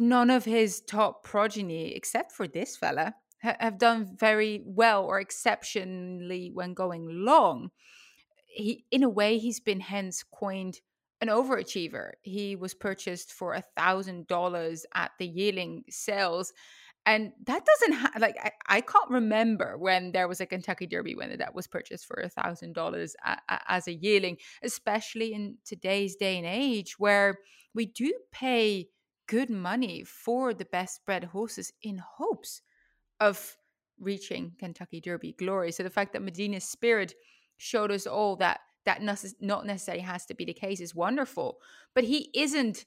none 0.00 0.30
of 0.30 0.44
his 0.44 0.80
top 0.80 1.24
progeny, 1.24 1.94
except 1.94 2.32
for 2.32 2.46
this 2.46 2.76
fella, 2.76 3.14
ha- 3.42 3.56
have 3.60 3.78
done 3.78 4.16
very 4.18 4.62
well 4.64 5.04
or 5.04 5.20
exceptionally 5.20 6.50
when 6.52 6.74
going 6.74 7.06
long. 7.08 7.70
He, 8.46 8.84
in 8.90 9.02
a 9.02 9.08
way, 9.08 9.38
he's 9.38 9.60
been 9.60 9.80
hence 9.80 10.22
coined 10.22 10.80
an 11.20 11.28
overachiever. 11.28 12.12
He 12.22 12.56
was 12.56 12.74
purchased 12.74 13.32
for 13.32 13.54
a 13.54 13.64
thousand 13.76 14.26
dollars 14.26 14.84
at 14.94 15.12
the 15.18 15.26
yearling 15.26 15.84
sales. 15.88 16.52
And 17.06 17.32
that 17.46 17.66
doesn't 17.66 17.92
ha- 17.92 18.12
like 18.18 18.36
I, 18.42 18.50
I 18.66 18.80
can't 18.80 19.10
remember 19.10 19.76
when 19.76 20.12
there 20.12 20.28
was 20.28 20.40
a 20.40 20.46
Kentucky 20.46 20.86
Derby 20.86 21.14
winner 21.14 21.36
that 21.36 21.54
was 21.54 21.66
purchased 21.66 22.06
for 22.06 22.16
a 22.16 22.28
thousand 22.28 22.74
dollars 22.74 23.14
as 23.68 23.86
a 23.86 23.92
yearling, 23.94 24.38
especially 24.62 25.34
in 25.34 25.58
today's 25.64 26.16
day 26.16 26.38
and 26.38 26.46
age 26.46 26.98
where 26.98 27.38
we 27.74 27.86
do 27.86 28.12
pay 28.32 28.88
good 29.26 29.50
money 29.50 30.04
for 30.04 30.52
the 30.54 30.64
best 30.66 31.04
bred 31.06 31.24
horses 31.24 31.72
in 31.82 31.98
hopes 31.98 32.62
of 33.20 33.56
reaching 33.98 34.52
Kentucky 34.58 35.00
Derby 35.00 35.34
glory. 35.38 35.72
So 35.72 35.82
the 35.82 35.90
fact 35.90 36.12
that 36.12 36.22
Medina 36.22 36.60
Spirit 36.60 37.14
showed 37.56 37.90
us 37.90 38.06
all 38.06 38.36
that 38.36 38.60
that 38.84 39.02
not 39.40 39.64
necessarily 39.64 40.02
has 40.02 40.26
to 40.26 40.34
be 40.34 40.44
the 40.44 40.52
case 40.52 40.78
is 40.80 40.94
wonderful, 40.94 41.56
but 41.94 42.04
he 42.04 42.30
isn't 42.34 42.84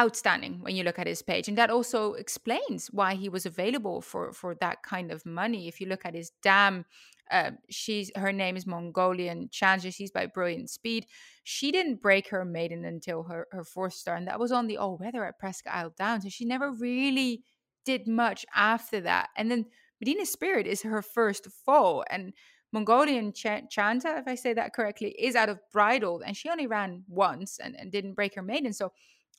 outstanding 0.00 0.60
when 0.62 0.74
you 0.74 0.84
look 0.84 0.98
at 0.98 1.06
his 1.06 1.22
page. 1.22 1.48
And 1.48 1.58
that 1.58 1.70
also 1.70 2.14
explains 2.14 2.88
why 2.88 3.14
he 3.14 3.28
was 3.28 3.44
available 3.44 4.00
for 4.00 4.32
for 4.32 4.54
that 4.56 4.82
kind 4.82 5.10
of 5.10 5.26
money. 5.26 5.68
If 5.68 5.80
you 5.80 5.86
look 5.86 6.04
at 6.04 6.14
his 6.14 6.30
dam 6.42 6.84
uh, 7.30 7.52
she's 7.70 8.10
her 8.16 8.32
name 8.32 8.56
is 8.56 8.66
Mongolian 8.66 9.48
Changa 9.48 9.94
she's 9.94 10.10
by 10.10 10.26
brilliant 10.26 10.70
speed. 10.70 11.06
She 11.44 11.72
didn't 11.72 12.02
break 12.02 12.28
her 12.28 12.44
maiden 12.44 12.84
until 12.84 13.24
her 13.24 13.46
her 13.52 13.64
fourth 13.64 13.94
star 13.94 14.16
and 14.16 14.28
that 14.28 14.40
was 14.40 14.52
on 14.52 14.66
the 14.66 14.78
all 14.78 14.96
weather 14.96 15.24
at 15.24 15.38
Presque 15.38 15.66
Isle 15.66 15.94
down. 15.96 16.22
So 16.22 16.28
she 16.30 16.44
never 16.44 16.72
really 16.72 17.44
did 17.84 18.06
much 18.06 18.46
after 18.54 19.00
that. 19.02 19.28
And 19.36 19.50
then 19.50 19.66
medina 20.00 20.24
spirit 20.24 20.66
is 20.66 20.82
her 20.82 21.02
first 21.02 21.48
foal 21.64 22.04
and 22.10 22.32
Mongolian 22.72 23.34
Ch- 23.34 23.68
Chanta, 23.70 24.18
if 24.18 24.26
I 24.26 24.34
say 24.34 24.54
that 24.54 24.72
correctly, 24.72 25.14
is 25.18 25.36
out 25.36 25.50
of 25.50 25.60
bridle 25.70 26.22
and 26.24 26.34
she 26.34 26.48
only 26.48 26.66
ran 26.66 27.04
once 27.06 27.58
and, 27.62 27.76
and 27.78 27.92
didn't 27.92 28.14
break 28.14 28.34
her 28.34 28.42
maiden. 28.42 28.72
So 28.72 28.92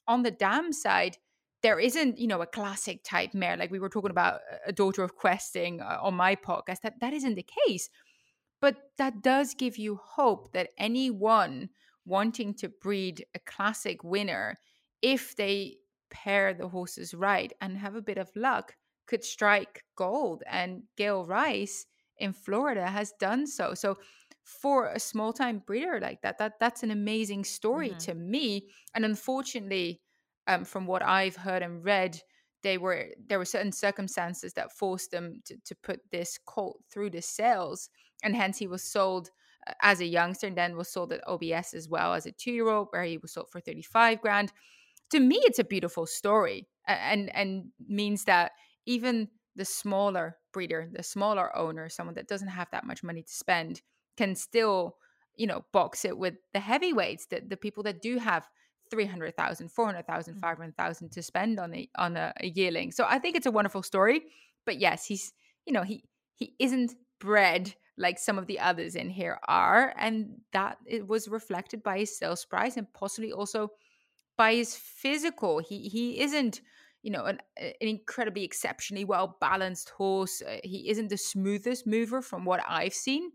on 0.07 0.23
the 0.23 0.31
dam 0.31 0.71
side, 0.73 1.17
there 1.61 1.79
isn't, 1.79 2.17
you 2.17 2.27
know, 2.27 2.41
a 2.41 2.47
classic 2.47 3.03
type 3.03 3.33
mare 3.33 3.57
like 3.57 3.71
we 3.71 3.79
were 3.79 3.89
talking 3.89 4.11
about 4.11 4.41
a 4.65 4.73
daughter 4.73 5.03
of 5.03 5.15
questing 5.15 5.81
uh, 5.81 5.97
on 6.01 6.13
my 6.13 6.35
podcast. 6.35 6.81
That 6.81 6.99
that 6.99 7.13
isn't 7.13 7.35
the 7.35 7.47
case, 7.67 7.89
but 8.59 8.77
that 8.97 9.21
does 9.21 9.53
give 9.53 9.77
you 9.77 9.99
hope 10.03 10.51
that 10.53 10.69
anyone 10.77 11.69
wanting 12.05 12.53
to 12.55 12.69
breed 12.69 13.25
a 13.33 13.39
classic 13.39 14.03
winner, 14.03 14.57
if 15.01 15.35
they 15.35 15.77
pair 16.09 16.53
the 16.53 16.67
horses 16.67 17.13
right 17.13 17.53
and 17.61 17.77
have 17.77 17.95
a 17.95 18.01
bit 18.01 18.17
of 18.17 18.29
luck, 18.35 18.75
could 19.07 19.23
strike 19.23 19.83
gold. 19.95 20.43
And 20.47 20.83
Gail 20.97 21.25
Rice 21.25 21.85
in 22.17 22.33
Florida 22.33 22.87
has 22.87 23.13
done 23.19 23.47
so. 23.47 23.73
So 23.73 23.97
for 24.43 24.87
a 24.87 24.99
small 24.99 25.31
time 25.33 25.61
breeder 25.65 25.99
like 26.01 26.21
that 26.21 26.37
that 26.37 26.53
that's 26.59 26.83
an 26.83 26.91
amazing 26.91 27.43
story 27.43 27.89
mm-hmm. 27.89 27.97
to 27.97 28.13
me. 28.13 28.67
And 28.93 29.05
unfortunately 29.05 30.01
um, 30.47 30.65
from 30.65 30.85
what 30.85 31.01
i've 31.01 31.37
heard 31.37 31.61
and 31.61 31.85
read 31.85 32.19
they 32.63 32.77
were 32.77 33.09
there 33.27 33.37
were 33.37 33.45
certain 33.45 33.71
circumstances 33.71 34.53
that 34.53 34.71
forced 34.71 35.11
them 35.11 35.41
to, 35.45 35.55
to 35.65 35.75
put 35.75 35.99
this 36.11 36.39
colt 36.45 36.79
through 36.91 37.11
the 37.11 37.21
sales. 37.21 37.89
And 38.23 38.35
hence 38.35 38.57
he 38.57 38.67
was 38.67 38.83
sold 38.83 39.29
uh, 39.67 39.73
as 39.81 39.99
a 39.99 40.05
youngster 40.05 40.47
and 40.47 40.57
then 40.57 40.77
was 40.77 40.87
sold 40.87 41.11
at 41.11 41.27
obs 41.27 41.73
as 41.73 41.89
well 41.89 42.13
as 42.13 42.25
a 42.25 42.31
two-year-old 42.31 42.87
where 42.89 43.03
he 43.03 43.17
was 43.17 43.33
sold 43.33 43.49
for 43.51 43.59
35 43.59 44.21
grand. 44.21 44.51
To 45.11 45.19
me 45.19 45.39
it's 45.43 45.59
a 45.59 45.63
beautiful 45.63 46.07
story 46.07 46.67
and 46.87 47.33
and 47.35 47.65
means 47.87 48.23
that 48.23 48.53
even 48.85 49.27
the 49.55 49.65
smaller 49.65 50.37
breeder 50.51 50.89
the 50.91 51.03
smaller 51.03 51.55
owner 51.55 51.87
someone 51.87 52.15
that 52.15 52.27
doesn't 52.27 52.47
have 52.47 52.69
that 52.71 52.85
much 52.85 53.03
money 53.03 53.21
to 53.21 53.31
spend 53.31 53.81
can 54.17 54.35
still 54.35 54.97
you 55.35 55.47
know 55.47 55.65
box 55.71 56.05
it 56.05 56.17
with 56.17 56.35
the 56.53 56.59
heavyweights 56.59 57.27
that 57.27 57.49
the 57.49 57.57
people 57.57 57.83
that 57.83 58.01
do 58.01 58.17
have 58.17 58.47
300,000 58.89 59.71
400,000 59.71 60.35
mm. 60.35 60.39
500,000 60.39 61.11
to 61.11 61.23
spend 61.23 61.59
on 61.59 61.73
a 61.73 61.89
on 61.97 62.15
a, 62.17 62.33
a 62.39 62.47
yearling. 62.47 62.91
So 62.91 63.05
i 63.07 63.19
think 63.19 63.35
it's 63.35 63.45
a 63.45 63.51
wonderful 63.51 63.83
story 63.83 64.23
but 64.65 64.79
yes 64.79 65.05
he's 65.05 65.33
you 65.65 65.73
know 65.73 65.83
he 65.83 66.03
he 66.35 66.53
isn't 66.59 66.93
bred 67.19 67.73
like 67.97 68.17
some 68.17 68.37
of 68.37 68.47
the 68.47 68.59
others 68.59 68.95
in 68.95 69.09
here 69.09 69.39
are 69.47 69.93
and 69.97 70.41
that 70.51 70.77
it 70.85 71.07
was 71.07 71.27
reflected 71.27 71.83
by 71.83 71.99
his 71.99 72.17
sales 72.17 72.43
price 72.43 72.75
and 72.75 72.91
possibly 72.93 73.31
also 73.31 73.69
by 74.37 74.55
his 74.55 74.75
physical. 74.75 75.59
He 75.59 75.89
he 75.89 76.19
isn't 76.21 76.61
you 77.01 77.11
know 77.11 77.25
an, 77.25 77.39
an 77.57 77.73
incredibly 77.79 78.43
exceptionally 78.43 79.05
well 79.05 79.37
balanced 79.39 79.89
horse. 79.89 80.41
Uh, 80.41 80.57
he 80.63 80.89
isn't 80.89 81.09
the 81.09 81.17
smoothest 81.17 81.85
mover 81.85 82.21
from 82.21 82.45
what 82.45 82.61
i've 82.67 82.93
seen 82.93 83.31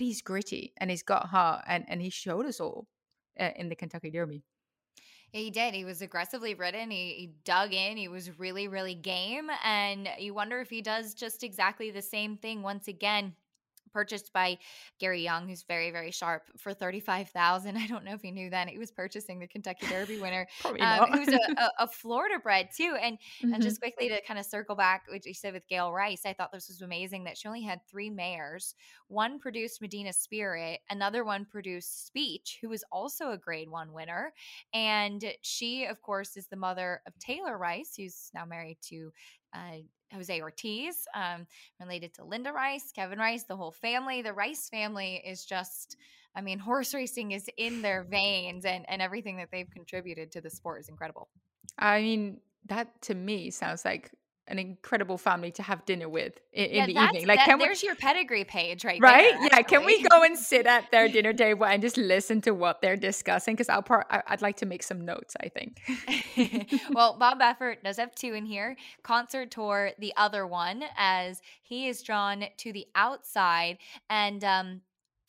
but 0.00 0.06
he's 0.06 0.22
gritty 0.22 0.72
and 0.78 0.88
he's 0.88 1.02
got 1.02 1.26
heart 1.26 1.62
and, 1.66 1.84
and 1.86 2.00
he 2.00 2.08
showed 2.08 2.46
us 2.46 2.58
all 2.58 2.86
uh, 3.38 3.50
in 3.56 3.68
the 3.68 3.74
Kentucky 3.74 4.10
Derby. 4.10 4.42
He 5.30 5.50
did. 5.50 5.74
He 5.74 5.84
was 5.84 6.00
aggressively 6.00 6.54
ridden. 6.54 6.90
He, 6.90 7.12
he, 7.12 7.30
dug 7.44 7.74
in. 7.74 7.98
He 7.98 8.08
was 8.08 8.38
really, 8.38 8.66
really 8.66 8.94
game. 8.94 9.48
And 9.62 10.08
you 10.18 10.32
wonder 10.32 10.58
if 10.58 10.70
he 10.70 10.80
does 10.80 11.12
just 11.12 11.44
exactly 11.44 11.90
the 11.90 12.02
same 12.02 12.38
thing 12.38 12.62
once 12.62 12.88
again 12.88 13.34
purchased 13.92 14.32
by 14.32 14.58
Gary 14.98 15.22
Young, 15.22 15.48
who's 15.48 15.62
very, 15.62 15.90
very 15.90 16.10
sharp 16.10 16.42
for 16.56 16.74
35000 16.74 17.76
I 17.76 17.86
don't 17.86 18.04
know 18.04 18.14
if 18.14 18.22
he 18.22 18.30
knew 18.30 18.50
then. 18.50 18.68
He 18.68 18.78
was 18.78 18.90
purchasing 18.90 19.38
the 19.38 19.46
Kentucky 19.46 19.86
Derby 19.86 20.18
winner, 20.18 20.46
um, 20.64 21.12
who's 21.12 21.28
a, 21.28 21.38
a, 21.58 21.70
a, 21.80 21.88
Florida 21.88 22.38
bred 22.42 22.68
too. 22.76 22.96
And, 23.00 23.18
mm-hmm. 23.42 23.54
and 23.54 23.62
just 23.62 23.80
quickly 23.80 24.08
to 24.08 24.20
kind 24.22 24.38
of 24.38 24.46
circle 24.46 24.76
back, 24.76 25.04
which 25.10 25.26
you 25.26 25.34
said 25.34 25.54
with 25.54 25.66
Gail 25.68 25.92
Rice, 25.92 26.22
I 26.24 26.32
thought 26.32 26.52
this 26.52 26.68
was 26.68 26.82
amazing 26.82 27.24
that 27.24 27.36
she 27.36 27.48
only 27.48 27.62
had 27.62 27.80
three 27.88 28.10
mares. 28.10 28.74
One 29.08 29.38
produced 29.38 29.80
Medina 29.80 30.12
Spirit, 30.12 30.80
another 30.90 31.24
one 31.24 31.44
produced 31.44 32.06
Speech, 32.06 32.58
who 32.60 32.68
was 32.68 32.84
also 32.92 33.30
a 33.30 33.38
grade 33.38 33.68
one 33.68 33.92
winner. 33.92 34.32
And 34.72 35.24
she, 35.42 35.84
of 35.84 36.00
course, 36.02 36.36
is 36.36 36.46
the 36.46 36.56
mother 36.56 37.02
of 37.06 37.18
Taylor 37.18 37.58
Rice, 37.58 37.94
who's 37.96 38.30
now 38.34 38.44
married 38.44 38.78
to 38.82 39.12
uh, 39.54 39.78
Jose 40.12 40.40
Ortiz, 40.40 41.06
um, 41.14 41.46
related 41.78 42.14
to 42.14 42.24
Linda 42.24 42.52
Rice, 42.52 42.92
Kevin 42.94 43.18
Rice, 43.18 43.44
the 43.44 43.56
whole 43.56 43.70
family. 43.70 44.22
The 44.22 44.32
Rice 44.32 44.68
family 44.68 45.22
is 45.24 45.44
just, 45.44 45.96
I 46.34 46.40
mean, 46.40 46.58
horse 46.70 46.94
racing 46.94 47.32
is 47.32 47.48
in 47.56 47.82
their 47.82 48.04
veins, 48.04 48.64
and 48.64 48.84
and 48.88 49.00
everything 49.00 49.36
that 49.36 49.48
they've 49.52 49.70
contributed 49.70 50.32
to 50.32 50.40
the 50.40 50.50
sport 50.50 50.80
is 50.80 50.88
incredible. 50.88 51.28
I 51.78 52.02
mean, 52.02 52.40
that 52.66 53.00
to 53.02 53.14
me 53.14 53.50
sounds 53.50 53.84
like 53.84 54.10
an 54.48 54.58
incredible 54.58 55.16
family 55.16 55.50
to 55.52 55.62
have 55.62 55.84
dinner 55.86 56.08
with 56.08 56.38
in, 56.52 56.70
yeah, 56.70 56.84
in 56.84 56.94
the 56.94 57.02
evening. 57.02 57.26
Like, 57.26 57.38
that, 57.38 57.46
can 57.46 57.58
there's 57.58 57.82
we, 57.82 57.86
your 57.86 57.94
pedigree 57.94 58.44
page 58.44 58.84
right 58.84 59.00
right? 59.00 59.32
There, 59.32 59.48
yeah, 59.52 59.62
can 59.62 59.84
we 59.84 60.02
go 60.02 60.22
and 60.22 60.36
sit 60.36 60.66
at 60.66 60.90
their 60.90 61.08
dinner 61.16 61.32
table 61.32 61.66
and 61.66 61.80
just 61.80 61.96
listen 61.96 62.40
to 62.42 62.52
what 62.52 62.82
they're 62.82 62.96
discussing? 62.96 63.54
Because 63.54 63.68
I'll 63.68 63.82
part, 63.82 64.06
I'd 64.10 64.42
like 64.42 64.56
to 64.56 64.66
make 64.66 64.82
some 64.82 65.04
notes. 65.04 65.36
I 65.40 65.48
think. 65.48 65.80
well, 66.92 67.16
Bob 67.18 67.40
Baffert 67.40 67.82
does 67.84 67.98
have 67.98 68.14
two 68.14 68.34
in 68.34 68.44
here. 68.44 68.76
Concert 69.02 69.50
tour, 69.50 69.92
the 69.98 70.12
other 70.16 70.46
one, 70.46 70.84
as 70.96 71.40
he 71.62 71.88
is 71.88 72.02
drawn 72.02 72.44
to 72.58 72.72
the 72.72 72.86
outside 72.94 73.78
and 74.08 74.42
um 74.44 74.80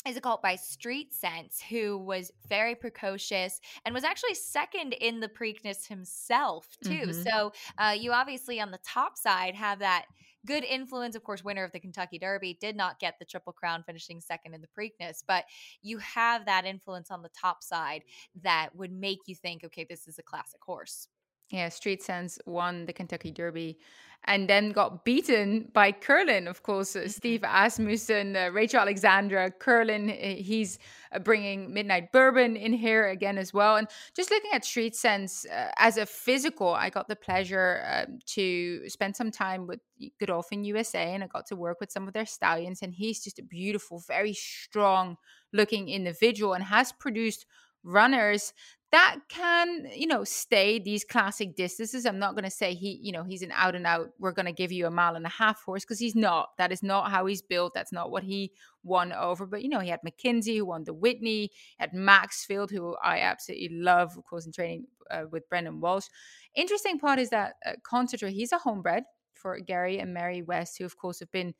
is 0.07 0.17
a 0.17 0.21
cult 0.21 0.41
by 0.41 0.55
Street 0.55 1.13
Sense, 1.13 1.61
who 1.69 1.97
was 1.97 2.31
very 2.47 2.75
precocious 2.75 3.59
and 3.85 3.93
was 3.93 4.03
actually 4.03 4.33
second 4.33 4.93
in 4.93 5.19
the 5.19 5.27
Preakness 5.27 5.87
himself, 5.87 6.67
too. 6.83 7.07
Mm-hmm. 7.07 7.23
So 7.23 7.53
uh, 7.77 7.95
you 7.97 8.11
obviously 8.11 8.59
on 8.59 8.71
the 8.71 8.79
top 8.85 9.17
side 9.17 9.55
have 9.55 9.79
that 9.79 10.05
good 10.45 10.63
influence. 10.63 11.15
Of 11.15 11.23
course, 11.23 11.43
winner 11.43 11.63
of 11.63 11.71
the 11.71 11.79
Kentucky 11.79 12.17
Derby 12.17 12.57
did 12.59 12.75
not 12.75 12.99
get 12.99 13.19
the 13.19 13.25
Triple 13.25 13.53
Crown, 13.53 13.83
finishing 13.85 14.19
second 14.19 14.55
in 14.55 14.61
the 14.61 14.67
Preakness, 14.67 15.23
but 15.27 15.45
you 15.83 15.99
have 15.99 16.45
that 16.45 16.65
influence 16.65 17.11
on 17.11 17.21
the 17.21 17.29
top 17.29 17.63
side 17.63 18.03
that 18.41 18.69
would 18.75 18.91
make 18.91 19.19
you 19.27 19.35
think, 19.35 19.63
okay, 19.63 19.85
this 19.87 20.07
is 20.07 20.17
a 20.17 20.23
classic 20.23 20.61
horse. 20.63 21.07
Yeah, 21.51 21.69
Street 21.69 22.01
Sense 22.01 22.39
won 22.45 22.85
the 22.85 22.93
Kentucky 22.93 23.31
Derby 23.31 23.77
and 24.25 24.47
then 24.47 24.71
got 24.71 25.03
beaten 25.03 25.69
by 25.73 25.91
Curlin, 25.91 26.47
of 26.47 26.61
course. 26.61 26.95
Uh, 26.95 27.07
Steve 27.07 27.43
Asmussen, 27.43 28.35
uh, 28.35 28.49
Rachel 28.51 28.79
Alexandra, 28.79 29.49
Curlin, 29.49 30.11
uh, 30.11 30.13
he's 30.13 30.77
uh, 31.11 31.19
bringing 31.19 31.73
Midnight 31.73 32.11
Bourbon 32.11 32.55
in 32.55 32.71
here 32.71 33.07
again 33.07 33.37
as 33.39 33.51
well. 33.51 33.77
And 33.77 33.87
just 34.15 34.29
looking 34.29 34.51
at 34.53 34.63
Street 34.63 34.95
Sense 34.95 35.45
uh, 35.45 35.71
as 35.77 35.97
a 35.97 36.05
physical, 36.05 36.69
I 36.69 36.91
got 36.91 37.07
the 37.07 37.15
pleasure 37.15 38.05
to 38.27 38.89
spend 38.89 39.15
some 39.15 39.31
time 39.31 39.65
with 39.65 39.79
Godolphin 40.19 40.63
USA 40.65 41.13
and 41.13 41.23
I 41.23 41.27
got 41.27 41.47
to 41.47 41.55
work 41.55 41.79
with 41.79 41.91
some 41.91 42.07
of 42.07 42.13
their 42.13 42.25
stallions. 42.25 42.81
And 42.83 42.93
he's 42.93 43.23
just 43.23 43.39
a 43.39 43.43
beautiful, 43.43 44.03
very 44.07 44.33
strong 44.33 45.17
looking 45.51 45.89
individual 45.89 46.53
and 46.53 46.63
has 46.63 46.91
produced 46.91 47.45
runners 47.84 48.54
that 48.91 49.20
can 49.30 49.88
you 49.96 50.06
know 50.06 50.24
stay 50.24 50.78
these 50.78 51.04
classic 51.06 51.56
distances. 51.56 52.06
I'm 52.06 52.20
not 52.20 52.34
going 52.36 52.44
to 52.44 52.52
say 52.52 52.74
he 52.74 53.00
you 53.02 53.12
know 53.12 53.24
he's 53.24 53.41
an 53.41 53.52
out 53.54 53.74
and 53.76 53.88
out 53.88 54.10
we're 54.20 54.34
going 54.34 54.48
to 54.48 54.52
give 54.52 54.72
you 54.72 54.86
a 54.86 54.91
mile 54.91 55.15
and 55.15 55.26
a 55.26 55.30
half 55.30 55.63
horse 55.63 55.86
because 55.86 56.00
he's 56.00 56.15
not. 56.15 56.50
That 56.58 56.72
is 56.72 56.84
not 56.84 57.10
how 57.10 57.26
he's 57.26 57.41
built. 57.41 57.74
That's 57.74 57.94
not 57.94 58.12
what 58.12 58.24
he 58.24 58.52
won 58.84 59.13
over. 59.13 59.46
But 59.46 59.63
you 59.63 59.70
know 59.70 59.80
he 59.80 59.89
had 59.89 60.02
McKinzie 60.06 60.58
who 60.58 60.65
won 60.65 60.84
the 60.84 60.94
whitney 60.94 61.52
had 61.80 61.94
maxfield 61.94 62.70
who 62.70 62.96
i 63.02 63.20
absolutely 63.20 63.70
love 63.72 64.17
of 64.17 64.26
course 64.26 64.46
in 64.46 64.52
training 64.52 64.86
uh, 65.10 65.24
with 65.32 65.48
brendan 65.50 65.80
walsh. 65.80 66.08
Interesting 66.56 67.00
part 67.00 67.17
is 67.20 67.30
that 67.30 67.54
uh, 67.65 67.74
Concert 67.84 68.20
Tour, 68.20 68.30
he's 68.30 68.52
a 68.52 68.58
homebred 68.58 69.04
for 69.34 69.58
gary 69.60 70.00
and 70.00 70.13
mary 70.13 70.41
west 70.41 70.78
who 70.78 70.86
of 70.86 70.98
course 70.98 71.20
have 71.20 71.32
been 71.32 71.54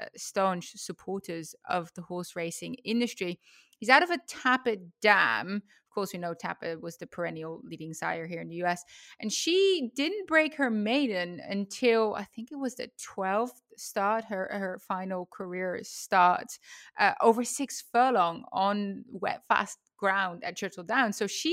uh, 0.00 0.06
staunch 0.16 0.72
supporters 0.74 1.54
of 1.68 1.90
the 1.94 2.02
horse 2.02 2.34
racing 2.34 2.74
industry. 2.84 3.38
He's 3.82 3.88
out 3.88 4.04
of 4.04 4.10
a 4.10 4.18
Tapit 4.28 4.78
dam. 5.00 5.56
Of 5.56 5.92
course, 5.92 6.12
we 6.12 6.20
know 6.20 6.34
Tapit 6.34 6.80
was 6.80 6.98
the 6.98 7.06
perennial 7.08 7.60
leading 7.64 7.92
sire 7.92 8.28
here 8.28 8.40
in 8.40 8.48
the 8.48 8.62
US. 8.62 8.84
And 9.18 9.32
she 9.32 9.90
didn't 9.96 10.28
break 10.28 10.54
her 10.54 10.70
maiden 10.70 11.40
until 11.40 12.14
I 12.14 12.22
think 12.22 12.52
it 12.52 12.60
was 12.60 12.76
the 12.76 12.90
12th 13.16 13.60
start, 13.76 14.26
her, 14.26 14.48
her 14.52 14.78
final 14.86 15.28
career 15.32 15.80
start, 15.82 16.60
uh, 16.96 17.14
over 17.20 17.42
six 17.42 17.82
furlong 17.90 18.44
on 18.52 19.02
wet, 19.08 19.42
fast 19.48 19.78
ground 19.96 20.44
at 20.44 20.56
Churchill 20.56 20.84
Downs. 20.84 21.16
So 21.16 21.26
she, 21.26 21.50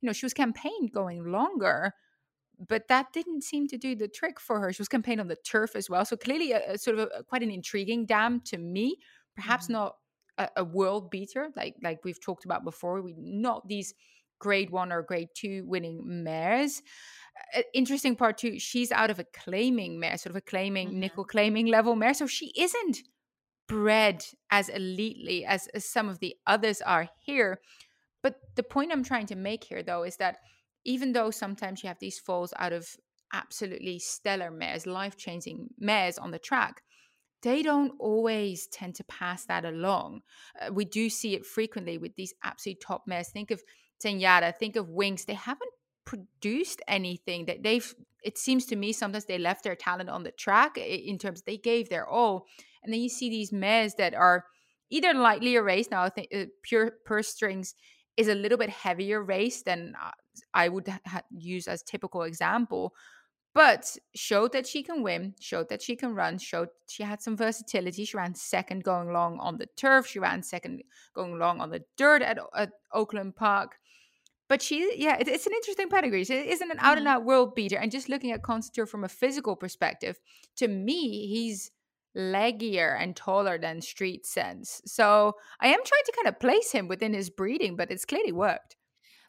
you 0.00 0.06
know, 0.06 0.14
she 0.14 0.24
was 0.24 0.32
campaigned 0.32 0.92
going 0.94 1.30
longer 1.30 1.92
but 2.70 2.88
that 2.88 3.12
didn't 3.12 3.44
seem 3.44 3.68
to 3.68 3.76
do 3.76 3.94
the 3.94 4.08
trick 4.08 4.40
for 4.40 4.60
her. 4.60 4.72
She 4.72 4.80
was 4.80 4.88
campaigned 4.88 5.20
on 5.20 5.28
the 5.28 5.36
turf 5.36 5.76
as 5.76 5.90
well, 5.90 6.06
so 6.06 6.16
clearly 6.16 6.52
a, 6.52 6.72
a 6.72 6.78
sort 6.78 6.98
of 6.98 7.10
a, 7.14 7.22
quite 7.22 7.42
an 7.42 7.50
intriguing 7.50 8.06
dam 8.06 8.40
to 8.46 8.56
me. 8.56 8.96
Perhaps 9.34 9.64
mm-hmm. 9.64 9.74
not 9.74 9.96
a, 10.38 10.48
a, 10.56 10.64
world 10.64 11.10
beater 11.10 11.50
like 11.56 11.76
like 11.82 12.04
we've 12.04 12.20
talked 12.20 12.44
about 12.44 12.64
before. 12.64 13.02
We 13.02 13.14
not 13.18 13.66
these 13.68 13.94
grade 14.38 14.70
one 14.70 14.92
or 14.92 15.02
grade 15.02 15.28
two 15.34 15.64
winning 15.66 16.02
mares. 16.04 16.82
Uh, 17.56 17.62
interesting 17.74 18.16
part 18.16 18.38
too. 18.38 18.58
She's 18.58 18.92
out 18.92 19.10
of 19.10 19.18
a 19.18 19.24
claiming 19.24 19.98
mare, 19.98 20.16
sort 20.18 20.30
of 20.30 20.36
a 20.36 20.40
claiming 20.40 20.88
mm-hmm. 20.88 21.00
nickel 21.00 21.24
claiming 21.24 21.66
level 21.66 21.96
mare, 21.96 22.14
so 22.14 22.26
she 22.26 22.52
isn't 22.56 22.98
bred 23.68 24.24
as 24.50 24.68
elitely 24.68 25.44
as, 25.44 25.66
as 25.68 25.84
some 25.84 26.08
of 26.08 26.20
the 26.20 26.36
others 26.46 26.80
are 26.82 27.08
here. 27.24 27.60
But 28.22 28.36
the 28.54 28.62
point 28.62 28.92
I'm 28.92 29.04
trying 29.04 29.26
to 29.26 29.36
make 29.36 29.64
here, 29.64 29.82
though, 29.82 30.02
is 30.02 30.16
that 30.16 30.38
even 30.84 31.12
though 31.12 31.30
sometimes 31.30 31.82
you 31.82 31.88
have 31.88 31.98
these 31.98 32.18
falls 32.18 32.52
out 32.58 32.72
of 32.72 32.88
absolutely 33.32 33.98
stellar 33.98 34.50
mares, 34.50 34.86
life 34.86 35.16
changing 35.16 35.68
mares 35.78 36.18
on 36.18 36.30
the 36.30 36.38
track, 36.38 36.82
they 37.42 37.62
don't 37.62 37.92
always 37.98 38.66
tend 38.68 38.94
to 38.96 39.04
pass 39.04 39.44
that 39.46 39.64
along. 39.64 40.22
Uh, 40.60 40.72
we 40.72 40.84
do 40.84 41.08
see 41.10 41.34
it 41.34 41.46
frequently 41.46 41.98
with 41.98 42.14
these 42.16 42.34
absolute 42.42 42.80
top 42.80 43.04
mares. 43.06 43.28
Think 43.28 43.50
of 43.50 43.62
Zenyatta, 44.02 44.56
think 44.56 44.76
of 44.76 44.88
Winx. 44.88 45.24
They 45.24 45.34
haven't 45.34 45.70
produced 46.04 46.80
anything 46.86 47.46
that 47.46 47.62
they've 47.62 47.94
it 48.22 48.38
seems 48.38 48.64
to 48.66 48.76
me 48.76 48.92
sometimes 48.92 49.24
they 49.24 49.38
left 49.38 49.64
their 49.64 49.74
talent 49.74 50.08
on 50.08 50.22
the 50.22 50.30
track 50.30 50.78
in 50.78 51.18
terms 51.18 51.42
they 51.42 51.56
gave 51.56 51.88
their 51.88 52.06
all 52.08 52.46
and 52.84 52.92
then 52.92 53.00
you 53.00 53.08
see 53.08 53.28
these 53.28 53.52
mares 53.52 53.94
that 53.94 54.14
are 54.14 54.44
either 54.88 55.12
lightly 55.12 55.58
raced 55.58 55.90
now 55.90 56.04
i 56.04 56.08
think 56.08 56.28
uh, 56.32 56.44
pure 56.62 56.92
purse 57.04 57.26
strings 57.26 57.74
is 58.16 58.28
a 58.28 58.34
little 58.34 58.58
bit 58.58 58.70
heavier 58.70 59.22
race 59.22 59.62
than 59.62 59.94
uh, 60.02 60.10
I 60.54 60.68
would 60.68 60.88
ha- 61.06 61.22
use 61.30 61.68
as 61.68 61.82
typical 61.82 62.22
example, 62.22 62.94
but 63.56 63.96
showed 64.14 64.52
that 64.52 64.66
she 64.66 64.82
can 64.82 65.02
win, 65.02 65.34
showed 65.40 65.70
that 65.70 65.80
she 65.80 65.96
can 65.96 66.14
run, 66.14 66.36
showed 66.36 66.68
she 66.88 67.02
had 67.02 67.22
some 67.22 67.38
versatility. 67.38 68.04
She 68.04 68.14
ran 68.14 68.34
second 68.34 68.84
going 68.84 69.14
long 69.14 69.38
on 69.40 69.56
the 69.56 69.64
turf, 69.64 70.06
she 70.06 70.18
ran 70.18 70.42
second 70.42 70.82
going 71.14 71.38
long 71.38 71.62
on 71.62 71.70
the 71.70 71.82
dirt 71.96 72.20
at, 72.20 72.38
at 72.54 72.72
Oaklawn 72.94 73.34
Park. 73.34 73.78
But 74.46 74.60
she, 74.60 74.92
yeah, 74.98 75.16
it, 75.16 75.26
it's 75.26 75.46
an 75.46 75.54
interesting 75.54 75.88
pedigree. 75.88 76.24
She 76.24 76.34
isn't 76.34 76.70
an 76.70 76.76
out 76.80 76.98
and 76.98 77.06
mm-hmm. 77.06 77.16
out 77.16 77.24
world 77.24 77.54
beater. 77.54 77.78
And 77.78 77.90
just 77.90 78.10
looking 78.10 78.30
at 78.30 78.42
Concert 78.42 78.74
Tour 78.74 78.84
from 78.84 79.04
a 79.04 79.08
physical 79.08 79.56
perspective, 79.56 80.18
to 80.56 80.68
me, 80.68 81.26
he's 81.26 81.70
leggier 82.14 83.00
and 83.00 83.16
taller 83.16 83.56
than 83.56 83.80
Street 83.80 84.26
Sense. 84.26 84.82
So 84.84 85.32
I 85.60 85.68
am 85.68 85.80
trying 85.82 86.04
to 86.04 86.12
kind 86.14 86.28
of 86.28 86.38
place 86.38 86.72
him 86.72 86.88
within 86.88 87.14
his 87.14 87.30
breeding, 87.30 87.74
but 87.74 87.90
it's 87.90 88.04
clearly 88.04 88.32
worked. 88.32 88.76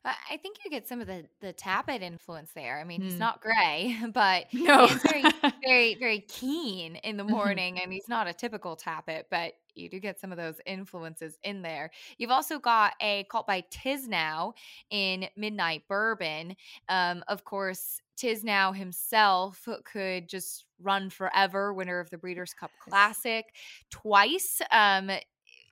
I 0.07 0.37
think 0.37 0.57
you 0.63 0.71
get 0.71 0.87
some 0.87 1.01
of 1.01 1.07
the 1.07 1.25
the 1.41 1.53
Tapit 1.53 2.01
influence 2.01 2.51
there. 2.53 2.79
I 2.79 2.83
mean, 2.83 3.01
mm. 3.01 3.05
he's 3.05 3.19
not 3.19 3.41
gray, 3.41 3.97
but 4.13 4.45
no. 4.53 4.87
he's 4.87 5.01
very, 5.01 5.23
very, 5.63 5.95
very 5.95 6.19
keen 6.21 6.95
in 6.97 7.17
the 7.17 7.23
mm-hmm. 7.23 7.33
morning, 7.33 7.79
and 7.79 7.91
he's 7.91 8.07
not 8.07 8.27
a 8.27 8.33
typical 8.33 8.75
Tapit, 8.75 9.25
but 9.29 9.53
you 9.75 9.89
do 9.89 9.99
get 9.99 10.19
some 10.19 10.31
of 10.31 10.37
those 10.37 10.59
influences 10.65 11.37
in 11.43 11.61
there. 11.61 11.91
You've 12.17 12.31
also 12.31 12.57
got 12.57 12.93
a 13.01 13.25
cult 13.29 13.45
by 13.45 13.63
Tiznow 13.71 14.53
in 14.89 15.27
Midnight 15.35 15.83
Bourbon. 15.87 16.55
Um, 16.89 17.23
of 17.27 17.43
course, 17.43 18.01
Tiznow 18.17 18.75
himself 18.75 19.67
could 19.85 20.27
just 20.27 20.65
run 20.81 21.09
forever, 21.09 21.73
winner 21.73 21.99
of 21.99 22.09
the 22.09 22.17
Breeders' 22.17 22.53
Cup 22.53 22.71
Classic 22.79 23.45
twice. 23.91 24.61
Um, 24.71 25.11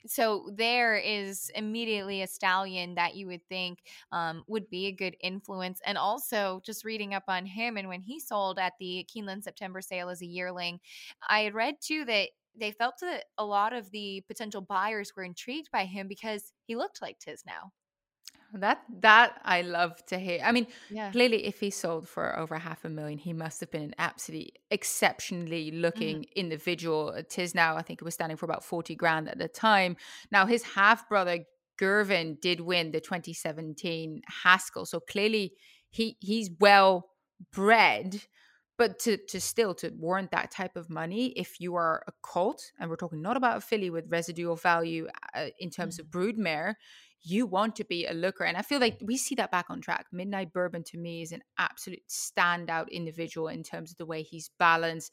so 0.07 0.49
there 0.53 0.95
is 0.97 1.51
immediately 1.55 2.21
a 2.21 2.27
stallion 2.27 2.95
that 2.95 3.15
you 3.15 3.27
would 3.27 3.45
think 3.47 3.79
um, 4.11 4.43
would 4.47 4.69
be 4.69 4.87
a 4.87 4.91
good 4.91 5.15
influence. 5.21 5.81
And 5.85 5.97
also, 5.97 6.61
just 6.65 6.85
reading 6.85 7.13
up 7.13 7.23
on 7.27 7.45
him 7.45 7.77
and 7.77 7.87
when 7.87 8.01
he 8.01 8.19
sold 8.19 8.59
at 8.59 8.73
the 8.79 9.07
Keeneland 9.13 9.43
September 9.43 9.81
sale 9.81 10.09
as 10.09 10.21
a 10.21 10.25
yearling, 10.25 10.79
I 11.29 11.41
had 11.41 11.53
read 11.53 11.75
too 11.81 12.05
that 12.05 12.29
they 12.57 12.71
felt 12.71 12.95
that 13.01 13.25
a 13.37 13.45
lot 13.45 13.73
of 13.73 13.91
the 13.91 14.23
potential 14.27 14.61
buyers 14.61 15.13
were 15.15 15.23
intrigued 15.23 15.69
by 15.71 15.85
him 15.85 16.07
because 16.07 16.53
he 16.65 16.75
looked 16.75 17.01
like 17.01 17.19
Tiznow. 17.19 17.71
That 18.59 18.81
that 19.01 19.41
I 19.43 19.61
love 19.61 20.03
to 20.07 20.17
hear. 20.17 20.39
I 20.43 20.51
mean, 20.51 20.67
yeah. 20.89 21.11
clearly, 21.11 21.45
if 21.45 21.59
he 21.59 21.69
sold 21.69 22.07
for 22.07 22.37
over 22.37 22.57
half 22.57 22.85
a 22.85 22.89
million, 22.89 23.17
he 23.17 23.33
must 23.33 23.59
have 23.59 23.69
been 23.69 23.83
an 23.83 23.95
absolutely 23.97 24.53
exceptionally 24.71 25.71
looking 25.71 26.19
mm-hmm. 26.19 26.39
individual. 26.39 27.13
Tiznow, 27.29 27.75
I 27.75 27.81
think 27.81 28.01
it 28.01 28.05
was 28.05 28.13
standing 28.13 28.37
for 28.37 28.45
about 28.45 28.63
forty 28.63 28.95
grand 28.95 29.27
at 29.29 29.37
the 29.37 29.47
time. 29.47 29.97
Now, 30.31 30.45
his 30.45 30.63
half 30.63 31.09
brother 31.09 31.45
Girvin 31.77 32.37
did 32.41 32.61
win 32.61 32.91
the 32.91 33.01
2017 33.01 34.21
Haskell, 34.43 34.85
so 34.85 34.99
clearly 34.99 35.53
he 35.89 36.17
he's 36.19 36.49
well 36.59 37.09
bred 37.51 38.21
but 38.77 38.99
to 38.99 39.17
to 39.27 39.39
still 39.39 39.73
to 39.73 39.91
warrant 39.97 40.31
that 40.31 40.51
type 40.51 40.75
of 40.75 40.89
money 40.89 41.27
if 41.37 41.59
you 41.59 41.75
are 41.75 42.03
a 42.07 42.11
cult 42.21 42.71
and 42.79 42.89
we're 42.89 42.95
talking 42.95 43.21
not 43.21 43.37
about 43.37 43.57
a 43.57 43.61
filly 43.61 43.89
with 43.89 44.05
residual 44.09 44.55
value 44.55 45.07
uh, 45.33 45.47
in 45.59 45.69
terms 45.69 45.97
mm-hmm. 45.97 46.05
of 46.05 46.35
broodmare 46.35 46.75
you 47.25 47.47
want 47.47 47.75
to 47.75 47.83
be 47.83 48.05
a 48.05 48.13
looker. 48.13 48.43
And 48.43 48.55
I 48.55 48.61
feel 48.61 48.79
like 48.79 48.99
we 49.01 49.17
see 49.17 49.33
that 49.35 49.51
back 49.51 49.65
on 49.69 49.81
track. 49.81 50.05
Midnight 50.11 50.53
Bourbon 50.53 50.83
to 50.83 50.97
me 50.97 51.23
is 51.23 51.31
an 51.31 51.41
absolute 51.57 52.03
standout 52.07 52.91
individual 52.91 53.47
in 53.47 53.63
terms 53.63 53.91
of 53.91 53.97
the 53.97 54.05
way 54.05 54.21
he's 54.21 54.51
balanced, 54.59 55.11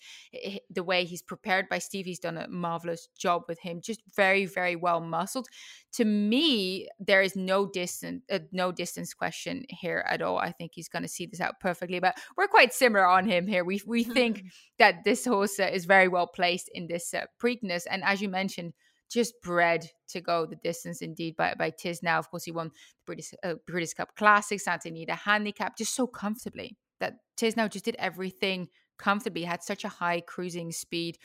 the 0.70 0.83
way 0.83 1.05
he's 1.05 1.22
prepared 1.22 1.68
by 1.70 1.79
Steve. 1.79 2.05
He's 2.05 2.18
done 2.18 2.37
a 2.37 2.48
marvelous 2.48 3.09
job 3.18 3.44
with 3.48 3.61
him, 3.61 3.81
just 3.81 4.03
very, 4.14 4.44
very 4.44 4.77
well 4.77 5.01
muscled. 5.01 5.48
To 5.94 6.05
me, 6.05 6.88
there 7.01 7.22
is 7.22 7.35
no 7.35 7.66
distance, 7.66 8.22
uh, 8.31 8.40
no 8.53 8.72
distance 8.72 9.14
question 9.14 9.64
here 9.68 10.05
at 10.09 10.20
all. 10.20 10.38
I 10.38 10.53
think 10.53 10.72
he's 10.75 10.88
going 10.88 11.03
to 11.03 11.09
see 11.09 11.25
this 11.25 11.40
out 11.40 11.61
perfectly. 11.61 11.98
But 11.98 12.18
we're 12.37 12.48
quite 12.48 12.75
similar 12.75 13.07
on 13.07 13.27
him 13.27 13.46
here. 13.46 13.64
We 13.64 13.81
we 13.87 14.05
think 14.05 14.44
that 14.79 15.05
this 15.05 15.25
horse 15.25 15.59
uh, 15.59 15.70
is 15.72 15.87
very 15.87 16.09
well 16.09 16.27
placed 16.27 16.70
in 16.75 16.88
this 16.88 17.14
uh, 17.14 17.25
Preakness, 17.42 17.85
and 17.90 18.05
as 18.05 18.20
you 18.20 18.29
mentioned 18.29 18.75
just 19.12 19.35
bred 19.42 19.88
to 20.09 20.20
go 20.20 20.46
the 20.46 20.57
distance 20.57 21.03
indeed 21.03 21.37
by, 21.37 21.55
by 21.59 21.70
Tiznow. 21.70 22.18
Of 22.18 22.31
course, 22.31 22.44
he 22.44 22.53
won 22.53 22.68
the 22.68 22.75
British, 23.07 23.35
uh, 23.44 23.55
British 23.66 23.94
Cup 23.94 24.16
Classic, 24.16 24.61
Santa 24.61 24.88
Anita 24.88 25.14
Handicap, 25.14 25.77
just 25.77 25.94
so 25.94 26.07
comfortably 26.07 26.77
that 27.01 27.14
Tiznow 27.37 27.70
just 27.70 27.85
did 27.85 27.96
everything 27.98 28.68
comfortably, 28.98 29.42
had 29.42 29.62
such 29.62 29.85
a 29.85 29.88
high 29.88 30.20
cruising 30.20 30.72
speed. 30.72 31.18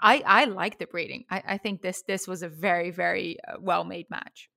I, 0.00 0.22
I 0.24 0.44
like 0.44 0.78
the 0.78 0.86
breeding. 0.86 1.24
I, 1.30 1.42
I 1.46 1.58
think 1.58 1.82
this 1.82 2.02
this 2.02 2.26
was 2.26 2.42
a 2.42 2.48
very, 2.48 2.90
very 2.90 3.38
uh, 3.46 3.56
well 3.60 3.84
made 3.84 4.08
match. 4.10 4.48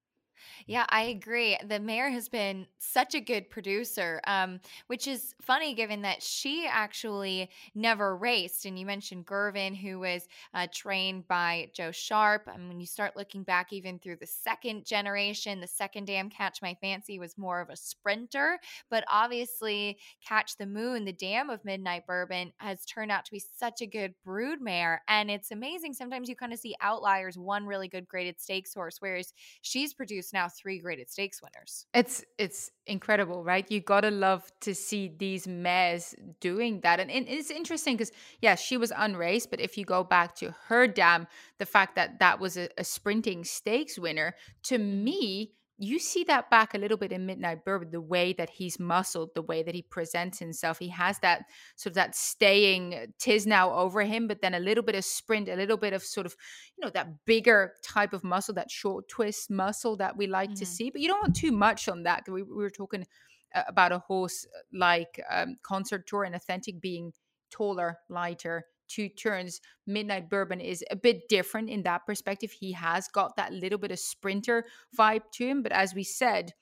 Yeah, 0.65 0.85
I 0.89 1.03
agree. 1.03 1.57
The 1.63 1.79
mare 1.79 2.09
has 2.09 2.29
been 2.29 2.67
such 2.79 3.13
a 3.15 3.19
good 3.21 3.49
producer, 3.49 4.21
um, 4.25 4.59
which 4.87 5.07
is 5.07 5.33
funny 5.41 5.73
given 5.73 6.01
that 6.01 6.21
she 6.23 6.65
actually 6.69 7.49
never 7.75 8.15
raced. 8.15 8.65
And 8.65 8.77
you 8.79 8.85
mentioned 8.85 9.25
Girvin, 9.25 9.75
who 9.75 9.99
was 9.99 10.27
uh, 10.53 10.67
trained 10.73 11.27
by 11.27 11.69
Joe 11.73 11.91
Sharp. 11.91 12.47
And 12.51 12.67
when 12.67 12.79
you 12.79 12.85
start 12.85 13.15
looking 13.15 13.43
back 13.43 13.71
even 13.71 13.99
through 13.99 14.17
the 14.17 14.27
second 14.27 14.85
generation, 14.85 15.59
the 15.59 15.67
second 15.67 16.05
dam 16.05 16.29
Catch 16.29 16.61
My 16.61 16.75
Fancy 16.81 17.19
was 17.19 17.37
more 17.37 17.61
of 17.61 17.69
a 17.69 17.75
sprinter. 17.75 18.59
But 18.89 19.03
obviously, 19.11 19.97
Catch 20.25 20.57
the 20.57 20.65
Moon, 20.65 21.05
the 21.05 21.13
dam 21.13 21.49
of 21.49 21.63
Midnight 21.65 22.05
Bourbon, 22.07 22.51
has 22.59 22.85
turned 22.85 23.11
out 23.11 23.25
to 23.25 23.31
be 23.31 23.39
such 23.57 23.81
a 23.81 23.87
good 23.87 24.13
brood 24.23 24.61
mare. 24.61 25.01
And 25.07 25.29
it's 25.29 25.51
amazing. 25.51 25.93
Sometimes 25.93 26.29
you 26.29 26.35
kind 26.35 26.53
of 26.53 26.59
see 26.59 26.75
outliers, 26.81 27.37
one 27.37 27.65
really 27.65 27.87
good 27.87 28.07
graded 28.07 28.39
stakes 28.39 28.73
horse, 28.73 28.97
whereas 28.99 29.33
she's 29.61 29.93
produced 29.93 30.33
now 30.33 30.46
three 30.49 30.79
graded 30.79 31.09
stakes 31.09 31.41
winners. 31.41 31.85
It's 31.93 32.23
it's 32.37 32.71
incredible, 32.85 33.43
right? 33.43 33.69
You 33.69 33.79
gotta 33.81 34.11
love 34.11 34.43
to 34.61 34.73
see 34.73 35.11
these 35.17 35.47
mares 35.47 36.15
doing 36.39 36.81
that, 36.81 36.99
and, 36.99 37.11
it's 37.11 37.51
interesting 37.51 37.95
because 37.95 38.11
yeah, 38.41 38.55
she 38.55 38.77
was 38.77 38.91
unraced, 38.95 39.49
but 39.49 39.59
if 39.59 39.77
you 39.77 39.85
go 39.85 40.03
back 40.03 40.35
to 40.35 40.53
her 40.67 40.87
dam, 40.87 41.27
the 41.57 41.65
fact 41.65 41.95
that 41.95 42.19
that 42.19 42.39
was 42.39 42.57
a, 42.57 42.69
a 42.77 42.83
sprinting 42.83 43.43
stakes 43.43 43.97
winner 43.97 44.35
to 44.63 44.77
me 44.77 45.53
you 45.79 45.99
see 45.99 46.23
that 46.23 46.49
back 46.49 46.73
a 46.73 46.77
little 46.77 46.97
bit 46.97 47.11
in 47.11 47.25
Midnight 47.25 47.63
Bourbon, 47.63 47.91
the 47.91 48.01
way 48.01 48.33
that 48.33 48.49
he's 48.49 48.79
muscled, 48.79 49.29
the 49.35 49.43
way 49.43 49.61
that 49.61 49.75
he 49.75 49.83
presents 49.83 50.39
himself. 50.39 50.79
He 50.79 50.89
has 50.89 51.19
that 51.19 51.45
sort 51.75 51.91
of 51.91 51.95
that 51.95 52.15
staying 52.15 53.13
Tiznow 53.19 53.71
over 53.77 54.01
him, 54.01 54.27
but 54.27 54.41
then 54.41 54.55
a 54.55 54.59
little 54.59 54.83
bit 54.83 54.95
of 54.95 55.05
sprint, 55.05 55.49
a 55.49 55.55
little 55.55 55.77
bit 55.77 55.93
of 55.93 56.01
sort 56.01 56.25
of, 56.25 56.35
you 56.75 56.83
know, 56.83 56.91
that 56.91 57.25
bigger 57.25 57.73
type 57.83 58.13
of 58.13 58.23
muscle, 58.23 58.55
that 58.55 58.71
short 58.71 59.07
twist 59.07 59.51
muscle 59.51 59.95
that 59.97 60.17
we 60.17 60.25
like 60.25 60.49
mm-hmm. 60.49 60.59
to 60.59 60.65
see. 60.65 60.89
But 60.89 61.01
you 61.01 61.07
don't 61.07 61.21
want 61.21 61.35
too 61.35 61.51
much 61.51 61.87
on 61.87 62.03
that. 62.03 62.23
We, 62.27 62.41
we 62.41 62.55
were 62.55 62.71
talking 62.71 63.05
uh, 63.53 63.63
about 63.67 63.91
a 63.91 63.99
horse 63.99 64.45
uh, 64.45 64.59
like 64.73 65.21
um, 65.29 65.57
Concert 65.61 66.07
Tour 66.07 66.23
and 66.23 66.35
Authentic 66.35 66.81
being 66.81 67.13
taller, 67.51 67.99
lighter, 68.09 68.65
two 68.87 69.09
turns. 69.09 69.61
Midnight 69.85 70.29
Bourbon 70.29 70.59
is 70.59 70.83
a 70.91 70.95
bit 70.95 71.27
different 71.29 71.69
in 71.69 71.83
that 71.83 72.05
perspective. 72.05 72.51
He 72.51 72.71
has 72.73 73.07
got 73.07 73.35
that 73.35 73.53
little 73.53 73.77
bit 73.77 73.91
of 73.91 73.99
sprinter 73.99 74.65
vibe 74.97 75.23
to 75.33 75.45
him, 75.45 75.63
but 75.63 75.71
as 75.71 75.93
we 75.93 76.03
said, 76.03 76.53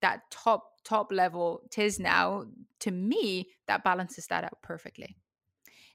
that 0.00 0.20
top 0.30 0.64
top 0.84 1.10
level 1.10 1.62
Tiznow 1.70 2.46
to 2.80 2.90
me 2.90 3.48
that 3.66 3.82
balances 3.84 4.26
that 4.26 4.44
out 4.44 4.58
perfectly. 4.62 5.16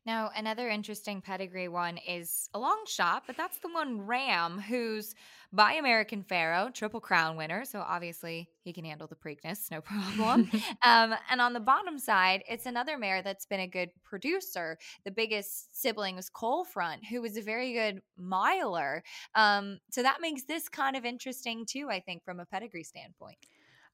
Now, 0.06 0.32
another 0.36 0.70
interesting 0.70 1.22
pedigree 1.22 1.68
one 1.68 1.98
is 1.98 2.50
a 2.54 2.60
long 2.60 2.84
shot, 2.88 3.24
but 3.28 3.36
that's 3.38 3.60
the 3.60 3.68
one 3.68 4.08
Ram, 4.08 4.60
who's 4.60 5.14
by 5.52 5.74
American 5.74 6.24
Pharoah, 6.24 6.72
Triple 6.74 7.02
Crown 7.02 7.36
winner. 7.36 7.66
So 7.66 7.80
obviously 7.80 8.50
he 8.64 8.72
can 8.72 8.86
handle 8.86 9.08
the 9.08 9.16
Preakness, 9.16 9.70
no 9.72 9.82
problem. 9.82 10.50
um, 10.84 11.16
and 11.30 11.42
on 11.42 11.54
the 11.54 11.60
bottom 11.60 12.00
side, 12.00 12.44
it's 12.48 12.66
another 12.66 12.98
mare 12.98 13.22
that's 13.22 13.46
been 13.46 13.60
a 13.60 13.68
good 13.68 13.90
producer. 14.04 14.78
The 15.04 15.12
biggest 15.12 15.76
sibling 15.80 16.16
was 16.16 16.30
Coal 16.30 16.64
Front, 16.64 17.06
who 17.06 17.22
was 17.22 17.36
a 17.36 17.42
very 17.42 17.74
good 17.74 18.02
miler. 18.18 19.04
Um, 19.36 19.80
so 19.92 20.02
that 20.04 20.22
makes 20.22 20.44
this 20.44 20.70
kind 20.70 20.96
of 20.96 21.04
interesting 21.04 21.66
too, 21.66 21.90
I 21.90 22.00
think, 22.00 22.24
from 22.24 22.40
a 22.40 22.46
pedigree 22.46 22.84
standpoint. 22.84 23.38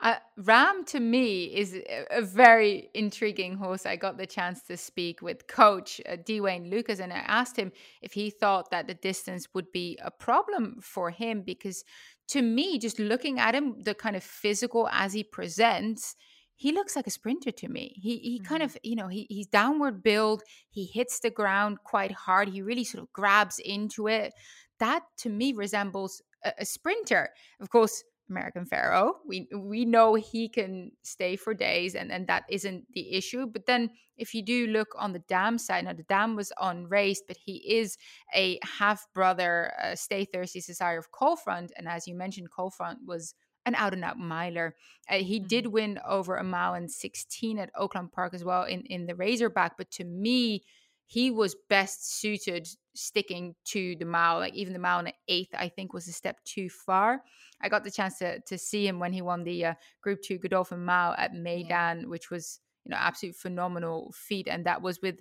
Uh, 0.01 0.15
Ram 0.37 0.83
to 0.85 0.99
me 0.99 1.45
is 1.45 1.79
a 2.11 2.21
very 2.21 2.89
intriguing 2.93 3.55
horse. 3.55 3.85
I 3.85 3.95
got 3.95 4.17
the 4.17 4.25
chance 4.25 4.61
to 4.63 4.75
speak 4.75 5.21
with 5.21 5.47
coach 5.47 6.01
uh, 6.07 6.17
D. 6.23 6.41
Wayne 6.41 6.69
Lukas, 6.69 6.99
and 6.99 7.13
I 7.13 7.23
asked 7.27 7.55
him 7.57 7.71
if 8.01 8.11
he 8.11 8.29
thought 8.29 8.71
that 8.71 8.87
the 8.87 8.93
distance 8.93 9.47
would 9.53 9.71
be 9.71 9.97
a 10.03 10.11
problem 10.11 10.79
for 10.81 11.11
him 11.11 11.43
because 11.43 11.83
to 12.29 12.41
me, 12.41 12.77
just 12.77 12.99
looking 12.99 13.39
at 13.39 13.55
him, 13.55 13.81
the 13.81 13.93
kind 13.93 14.15
of 14.15 14.23
physical 14.23 14.89
as 14.91 15.13
he 15.13 15.23
presents, 15.23 16.15
he 16.55 16.71
looks 16.71 16.95
like 16.95 17.07
a 17.07 17.11
sprinter 17.11 17.51
to 17.51 17.69
me. 17.69 17.93
He 17.95 18.17
he 18.17 18.39
mm-hmm. 18.39 18.47
kind 18.47 18.63
of, 18.63 18.77
you 18.83 18.95
know, 18.95 19.07
he 19.07 19.27
he's 19.29 19.47
downward 19.47 20.03
build, 20.03 20.43
he 20.69 20.85
hits 20.85 21.19
the 21.19 21.29
ground 21.29 21.77
quite 21.83 22.11
hard, 22.11 22.49
he 22.49 22.61
really 22.61 22.83
sort 22.83 23.03
of 23.03 23.13
grabs 23.13 23.59
into 23.59 24.07
it. 24.07 24.33
That 24.79 25.03
to 25.19 25.29
me 25.29 25.53
resembles 25.53 26.21
a, 26.43 26.53
a 26.59 26.65
sprinter. 26.65 27.29
Of 27.59 27.69
course, 27.69 28.03
American 28.29 28.65
Pharoah. 28.65 29.13
We 29.25 29.47
we 29.55 29.85
know 29.85 30.15
he 30.15 30.49
can 30.49 30.91
stay 31.03 31.35
for 31.35 31.53
days, 31.53 31.95
and 31.95 32.11
and 32.11 32.27
that 32.27 32.43
isn't 32.49 32.85
the 32.93 33.13
issue. 33.13 33.45
But 33.45 33.65
then, 33.65 33.91
if 34.17 34.33
you 34.33 34.41
do 34.41 34.67
look 34.67 34.89
on 34.97 35.13
the 35.13 35.19
dam 35.19 35.57
side, 35.57 35.85
now 35.85 35.93
the 35.93 36.03
dam 36.03 36.35
was 36.35 36.51
unraced, 36.59 37.23
but 37.27 37.37
he 37.37 37.77
is 37.77 37.97
a 38.33 38.59
half 38.63 39.07
brother, 39.13 39.73
uh, 39.81 39.95
Stay 39.95 40.25
Thirsty 40.25 40.61
Desire 40.61 40.99
of 40.99 41.11
Coal 41.11 41.35
Front, 41.35 41.71
and 41.77 41.87
as 41.87 42.07
you 42.07 42.15
mentioned, 42.15 42.51
Coal 42.51 42.71
Front 42.71 42.99
was 43.05 43.35
an 43.65 43.75
out 43.75 43.93
and 43.93 44.03
out 44.03 44.17
miler. 44.17 44.75
Uh, 45.09 45.15
he 45.15 45.39
mm-hmm. 45.39 45.47
did 45.47 45.67
win 45.67 45.99
over 46.07 46.37
a 46.37 46.43
mile 46.43 46.75
and 46.75 46.91
16 46.91 47.57
at 47.59 47.73
Oaklawn 47.75 48.11
Park 48.11 48.33
as 48.33 48.43
well 48.43 48.63
in 48.63 48.81
in 48.81 49.05
the 49.05 49.15
Razorback, 49.15 49.77
but 49.77 49.91
to 49.91 50.03
me 50.03 50.63
he 51.05 51.31
was 51.31 51.55
best 51.69 52.19
suited 52.19 52.67
sticking 52.93 53.55
to 53.65 53.95
the 53.97 54.05
mile. 54.05 54.39
Like 54.39 54.55
even 54.55 54.73
the 54.73 54.79
mile 54.79 54.99
in 54.99 55.05
the 55.05 55.13
eighth, 55.27 55.53
I 55.53 55.69
think, 55.69 55.93
was 55.93 56.07
a 56.07 56.13
step 56.13 56.43
too 56.43 56.69
far. 56.69 57.21
I 57.61 57.69
got 57.69 57.83
the 57.83 57.91
chance 57.91 58.17
to 58.19 58.39
to 58.41 58.57
see 58.57 58.87
him 58.87 58.99
when 58.99 59.13
he 59.13 59.21
won 59.21 59.43
the 59.43 59.65
uh, 59.65 59.73
Group 60.01 60.21
Two 60.21 60.37
Godolphin 60.37 60.83
Mile 60.83 61.15
at 61.17 61.33
Meydan, 61.33 62.01
yeah. 62.01 62.07
which 62.07 62.29
was 62.29 62.59
you 62.83 62.91
know 62.91 62.97
absolute 62.97 63.35
phenomenal 63.35 64.13
feat, 64.15 64.47
and 64.47 64.65
that 64.65 64.81
was 64.81 64.99
with 65.01 65.19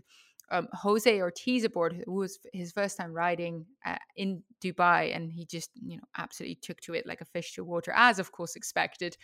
um, 0.50 0.68
Jose 0.72 1.20
Ortiz 1.20 1.64
aboard, 1.64 2.02
who 2.04 2.12
was 2.14 2.38
his 2.52 2.72
first 2.72 2.96
time 2.96 3.12
riding 3.12 3.66
uh, 3.86 3.96
in 4.16 4.42
Dubai, 4.62 5.14
and 5.14 5.30
he 5.30 5.44
just 5.44 5.70
you 5.86 5.96
know 5.98 6.04
absolutely 6.16 6.56
took 6.56 6.80
to 6.82 6.94
it 6.94 7.06
like 7.06 7.20
a 7.20 7.26
fish 7.26 7.54
to 7.54 7.64
water, 7.64 7.92
as 7.94 8.18
of 8.18 8.32
course 8.32 8.56
expected. 8.56 9.16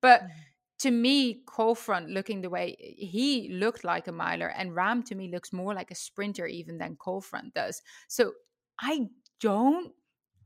But 0.00 0.22
mm-hmm 0.22 0.32
to 0.80 0.90
me, 0.90 1.42
Coal 1.46 1.74
Front 1.74 2.10
looking 2.10 2.42
the 2.42 2.50
way 2.50 2.76
eh, 2.80 3.06
he 3.06 3.48
looked 3.52 3.84
like 3.84 4.08
a 4.08 4.12
miler, 4.12 4.48
and 4.48 4.74
Ram 4.74 5.02
to 5.04 5.14
me 5.14 5.30
looks 5.30 5.52
more 5.52 5.74
like 5.74 5.90
a 5.90 5.94
sprinter 5.94 6.46
even 6.46 6.78
than 6.78 6.96
Coal 6.96 7.20
Front 7.20 7.54
does. 7.54 7.82
So 8.08 8.32
I 8.80 9.06
don't 9.40 9.92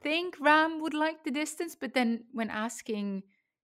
think 0.03 0.37
Ram 0.40 0.81
would 0.81 0.95
like 0.95 1.25
the 1.25 1.31
distance, 1.31 1.77
but 1.79 1.95
then 1.95 2.25
when 2.33 2.51
asking 2.51 3.23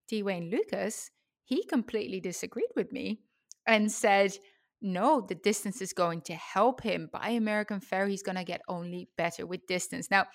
D. 0.09 0.23
Wayne 0.23 0.51
Lukas, 0.51 1.11
he 1.45 1.65
completely 1.65 2.21
disagreed 2.21 2.71
with 2.75 2.93
me 2.93 3.21
and 3.67 3.91
said, 3.91 4.37
no, 4.83 5.21
the 5.21 5.35
distance 5.35 5.81
is 5.81 5.93
going 5.93 6.21
to 6.23 6.35
help 6.35 6.83
him. 6.83 7.09
By 7.13 7.31
American 7.31 7.81
Pharoah, 7.81 8.11
he's 8.11 8.23
going 8.23 8.37
to 8.37 8.45
get 8.45 8.61
only 8.69 9.09
better 9.17 9.47
with 9.47 9.67
distance. 9.67 10.11
Now, 10.11 10.27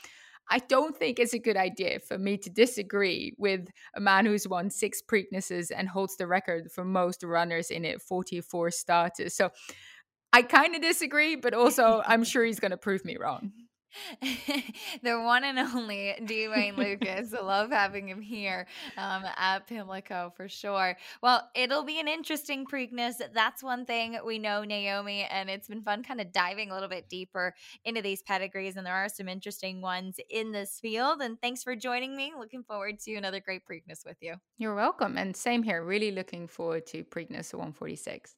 I 0.51 0.59
don't 0.59 0.95
think 0.95 1.17
it's 1.17 1.33
a 1.33 1.39
good 1.39 1.55
idea 1.55 1.99
for 2.01 2.17
me 2.17 2.37
to 2.39 2.49
disagree 2.49 3.33
with 3.37 3.69
a 3.95 4.01
man 4.01 4.25
who's 4.25 4.45
won 4.47 4.69
six 4.69 5.01
Preaknesses 5.01 5.71
and 5.75 5.87
holds 5.87 6.17
the 6.17 6.27
record 6.27 6.71
for 6.73 6.83
most 6.83 7.23
runners 7.23 7.71
in 7.71 7.85
it, 7.85 8.01
44 8.01 8.69
starters. 8.71 9.33
So 9.33 9.51
I 10.33 10.41
kind 10.41 10.75
of 10.75 10.81
disagree, 10.81 11.37
but 11.37 11.53
also 11.53 12.03
I'm 12.05 12.25
sure 12.25 12.43
he's 12.43 12.59
going 12.59 12.71
to 12.71 12.77
prove 12.77 13.05
me 13.05 13.17
wrong. 13.17 13.53
the 15.03 15.19
one 15.21 15.43
and 15.43 15.59
only 15.59 16.15
D. 16.25 16.47
Wayne 16.47 16.75
Lukas. 16.75 17.33
I 17.33 17.41
love 17.41 17.71
having 17.71 18.07
him 18.07 18.21
here 18.21 18.67
um, 18.97 19.23
at 19.37 19.67
Pimlico 19.67 20.33
for 20.35 20.47
sure. 20.47 20.97
Well, 21.21 21.49
it'll 21.55 21.83
be 21.83 21.99
an 21.99 22.07
interesting 22.07 22.65
Preakness. 22.65 23.21
That's 23.33 23.63
one 23.63 23.85
thing 23.85 24.17
we 24.25 24.39
know, 24.39 24.63
Naomi, 24.63 25.27
and 25.29 25.49
it's 25.49 25.67
been 25.67 25.81
fun 25.81 26.03
kind 26.03 26.21
of 26.21 26.31
diving 26.31 26.71
a 26.71 26.73
little 26.73 26.89
bit 26.89 27.09
deeper 27.09 27.53
into 27.85 28.01
these 28.01 28.21
pedigrees. 28.21 28.75
And 28.77 28.85
there 28.85 28.95
are 28.95 29.09
some 29.09 29.27
interesting 29.27 29.81
ones 29.81 30.19
in 30.29 30.51
this 30.51 30.79
field. 30.79 31.21
And 31.21 31.39
thanks 31.39 31.63
for 31.63 31.75
joining 31.75 32.15
me. 32.15 32.33
Looking 32.37 32.63
forward 32.63 32.99
to 33.01 33.15
another 33.15 33.39
great 33.39 33.61
Preakness 33.65 34.05
with 34.05 34.17
you. 34.21 34.35
You're 34.57 34.75
welcome. 34.75 35.17
And 35.17 35.35
same 35.35 35.63
here. 35.63 35.83
Really 35.83 36.11
looking 36.11 36.47
forward 36.47 36.85
to 36.87 37.03
Preakness 37.03 37.53
146. 37.53 38.35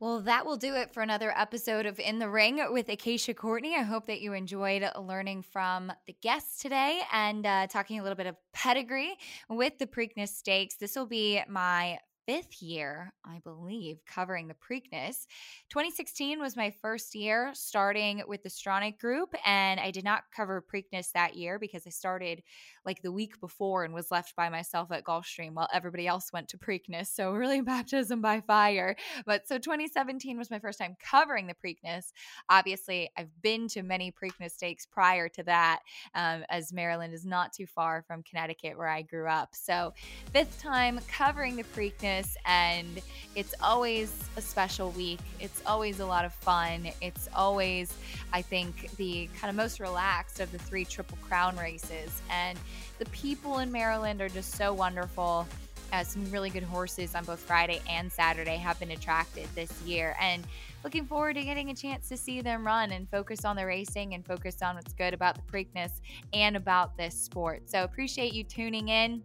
Well, 0.00 0.20
that 0.20 0.46
will 0.46 0.56
do 0.56 0.76
it 0.76 0.94
for 0.94 1.02
another 1.02 1.36
episode 1.36 1.84
of 1.84 1.98
In 1.98 2.20
the 2.20 2.28
Ring 2.28 2.64
with 2.70 2.88
Acacia 2.88 3.34
Courtney. 3.34 3.74
I 3.74 3.82
hope 3.82 4.06
that 4.06 4.20
you 4.20 4.32
enjoyed 4.32 4.88
learning 4.96 5.42
from 5.42 5.92
the 6.06 6.12
guests 6.22 6.62
today 6.62 7.00
and 7.12 7.44
uh, 7.44 7.66
talking 7.66 7.98
a 7.98 8.04
little 8.04 8.14
bit 8.14 8.28
of 8.28 8.36
pedigree 8.52 9.18
with 9.48 9.76
the 9.78 9.88
Preakness 9.88 10.28
Stakes. 10.28 10.76
This 10.76 10.94
will 10.94 11.06
be 11.06 11.42
my 11.48 11.98
fifth 12.28 12.60
year, 12.60 13.14
I 13.24 13.38
believe, 13.38 14.00
covering 14.06 14.48
the 14.48 14.54
Preakness. 14.54 15.26
2016 15.70 16.38
was 16.38 16.58
my 16.58 16.70
first 16.82 17.14
year 17.14 17.52
starting 17.54 18.22
with 18.28 18.42
the 18.42 18.50
Stronach 18.50 18.98
Group, 18.98 19.34
and 19.46 19.80
I 19.80 19.90
did 19.90 20.04
not 20.04 20.24
cover 20.36 20.62
Preakness 20.62 21.10
that 21.12 21.36
year 21.36 21.58
because 21.58 21.86
I 21.86 21.90
started 21.90 22.42
like 22.84 23.00
the 23.00 23.10
week 23.10 23.40
before 23.40 23.84
and 23.84 23.94
was 23.94 24.10
left 24.10 24.36
by 24.36 24.50
myself 24.50 24.92
at 24.92 25.04
Gulfstream 25.04 25.54
while 25.54 25.70
everybody 25.72 26.06
else 26.06 26.30
went 26.30 26.48
to 26.48 26.58
Preakness. 26.58 27.06
So 27.06 27.32
really 27.32 27.60
baptism 27.62 28.20
by 28.20 28.42
fire. 28.42 28.94
But 29.24 29.48
so 29.48 29.56
2017 29.56 30.36
was 30.36 30.50
my 30.50 30.58
first 30.58 30.78
time 30.78 30.98
covering 31.02 31.46
the 31.46 31.54
Preakness. 31.54 32.12
Obviously, 32.50 33.08
I've 33.16 33.30
been 33.40 33.68
to 33.68 33.82
many 33.82 34.12
Preakness 34.12 34.50
stakes 34.50 34.84
prior 34.84 35.30
to 35.30 35.42
that, 35.44 35.80
um, 36.14 36.44
as 36.50 36.74
Maryland 36.74 37.14
is 37.14 37.24
not 37.24 37.54
too 37.54 37.66
far 37.66 38.02
from 38.06 38.22
Connecticut 38.22 38.76
where 38.76 38.88
I 38.88 39.00
grew 39.00 39.28
up. 39.28 39.54
So 39.54 39.94
fifth 40.30 40.60
time 40.60 41.00
covering 41.08 41.56
the 41.56 41.64
Preakness 41.64 42.17
and 42.44 43.00
it's 43.34 43.54
always 43.62 44.12
a 44.36 44.40
special 44.40 44.90
week. 44.90 45.20
It's 45.40 45.62
always 45.66 46.00
a 46.00 46.06
lot 46.06 46.24
of 46.24 46.32
fun. 46.32 46.88
It's 47.00 47.28
always, 47.34 47.94
I 48.32 48.42
think, 48.42 48.90
the 48.96 49.28
kind 49.38 49.50
of 49.50 49.56
most 49.56 49.80
relaxed 49.80 50.40
of 50.40 50.50
the 50.50 50.58
three 50.58 50.84
Triple 50.84 51.18
Crown 51.22 51.56
races. 51.56 52.20
And 52.30 52.58
the 52.98 53.06
people 53.06 53.58
in 53.58 53.70
Maryland 53.70 54.20
are 54.20 54.28
just 54.28 54.56
so 54.56 54.72
wonderful. 54.72 55.46
Uh, 55.92 56.04
some 56.04 56.30
really 56.30 56.50
good 56.50 56.62
horses 56.62 57.14
on 57.14 57.24
both 57.24 57.40
Friday 57.40 57.80
and 57.88 58.12
Saturday 58.12 58.56
have 58.56 58.78
been 58.78 58.90
attracted 58.90 59.48
this 59.54 59.80
year. 59.82 60.14
And 60.20 60.44
looking 60.84 61.06
forward 61.06 61.34
to 61.34 61.42
getting 61.44 61.70
a 61.70 61.74
chance 61.74 62.08
to 62.10 62.16
see 62.16 62.42
them 62.42 62.66
run 62.66 62.92
and 62.92 63.08
focus 63.08 63.44
on 63.44 63.56
the 63.56 63.64
racing 63.64 64.14
and 64.14 64.24
focus 64.24 64.60
on 64.62 64.74
what's 64.74 64.92
good 64.92 65.14
about 65.14 65.36
the 65.36 65.42
Preakness 65.50 66.00
and 66.34 66.56
about 66.56 66.96
this 66.98 67.14
sport. 67.14 67.62
So 67.70 67.84
appreciate 67.84 68.34
you 68.34 68.44
tuning 68.44 68.88
in. 68.88 69.22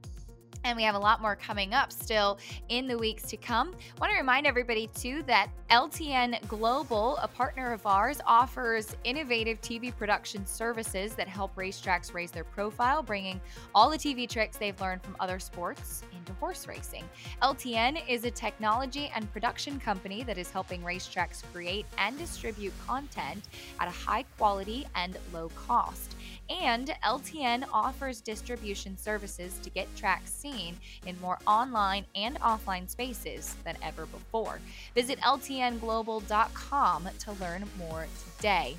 And 0.63 0.77
we 0.77 0.83
have 0.83 0.95
a 0.95 0.99
lot 0.99 1.21
more 1.21 1.35
coming 1.35 1.73
up 1.73 1.91
still 1.91 2.39
in 2.69 2.87
the 2.87 2.97
weeks 2.97 3.23
to 3.23 3.37
come. 3.37 3.75
I 3.97 3.99
want 3.99 4.11
to 4.11 4.17
remind 4.17 4.47
everybody, 4.47 4.87
too, 4.87 5.23
that 5.27 5.49
LTN 5.69 6.47
Global, 6.47 7.17
a 7.17 7.27
partner 7.27 7.73
of 7.73 7.85
ours, 7.85 8.21
offers 8.25 8.95
innovative 9.03 9.59
TV 9.61 9.95
production 9.95 10.45
services 10.45 11.15
that 11.15 11.27
help 11.27 11.55
racetracks 11.55 12.13
raise 12.13 12.31
their 12.31 12.43
profile, 12.43 13.03
bringing 13.03 13.41
all 13.73 13.89
the 13.89 13.97
TV 13.97 14.29
tricks 14.29 14.57
they've 14.57 14.79
learned 14.79 15.01
from 15.01 15.15
other 15.19 15.39
sports 15.39 16.03
into 16.15 16.33
horse 16.33 16.67
racing. 16.67 17.03
LTN 17.41 18.01
is 18.07 18.23
a 18.23 18.31
technology 18.31 19.11
and 19.15 19.31
production 19.33 19.79
company 19.79 20.23
that 20.23 20.37
is 20.37 20.51
helping 20.51 20.81
racetracks 20.81 21.43
create 21.51 21.85
and 21.97 22.17
distribute 22.17 22.73
content 22.85 23.43
at 23.79 23.87
a 23.87 23.91
high 23.91 24.23
quality 24.37 24.85
and 24.95 25.17
low 25.33 25.49
cost. 25.49 26.15
And 26.49 26.93
LTN 27.03 27.65
offers 27.71 28.21
distribution 28.21 28.97
services 28.97 29.59
to 29.63 29.69
get 29.69 29.93
tracks 29.95 30.31
seen 30.31 30.75
in 31.05 31.19
more 31.21 31.39
online 31.47 32.05
and 32.15 32.39
offline 32.41 32.89
spaces 32.89 33.55
than 33.63 33.77
ever 33.81 34.05
before. 34.07 34.59
Visit 34.95 35.19
LTNglobal.com 35.21 37.09
to 37.19 37.31
learn 37.33 37.63
more 37.77 38.07
today. 38.37 38.77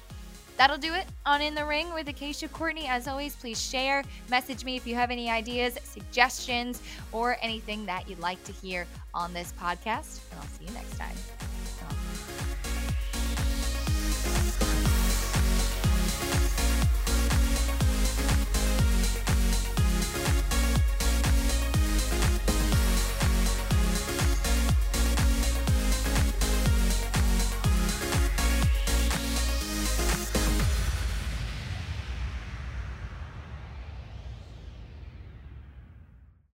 That'll 0.56 0.78
do 0.78 0.94
it 0.94 1.06
on 1.26 1.42
In 1.42 1.54
the 1.54 1.64
Ring 1.64 1.92
with 1.92 2.08
Acacia 2.08 2.48
Courtney. 2.48 2.86
As 2.86 3.08
always, 3.08 3.34
please 3.34 3.60
share, 3.60 4.04
message 4.30 4.64
me 4.64 4.76
if 4.76 4.86
you 4.86 4.94
have 4.94 5.10
any 5.10 5.28
ideas, 5.28 5.76
suggestions, 5.82 6.80
or 7.10 7.36
anything 7.42 7.84
that 7.86 8.08
you'd 8.08 8.20
like 8.20 8.42
to 8.44 8.52
hear 8.52 8.86
on 9.12 9.34
this 9.34 9.52
podcast. 9.60 10.20
And 10.30 10.40
I'll 10.40 10.46
see 10.46 10.64
you 10.66 10.70
next 10.72 10.96
time. 10.96 11.16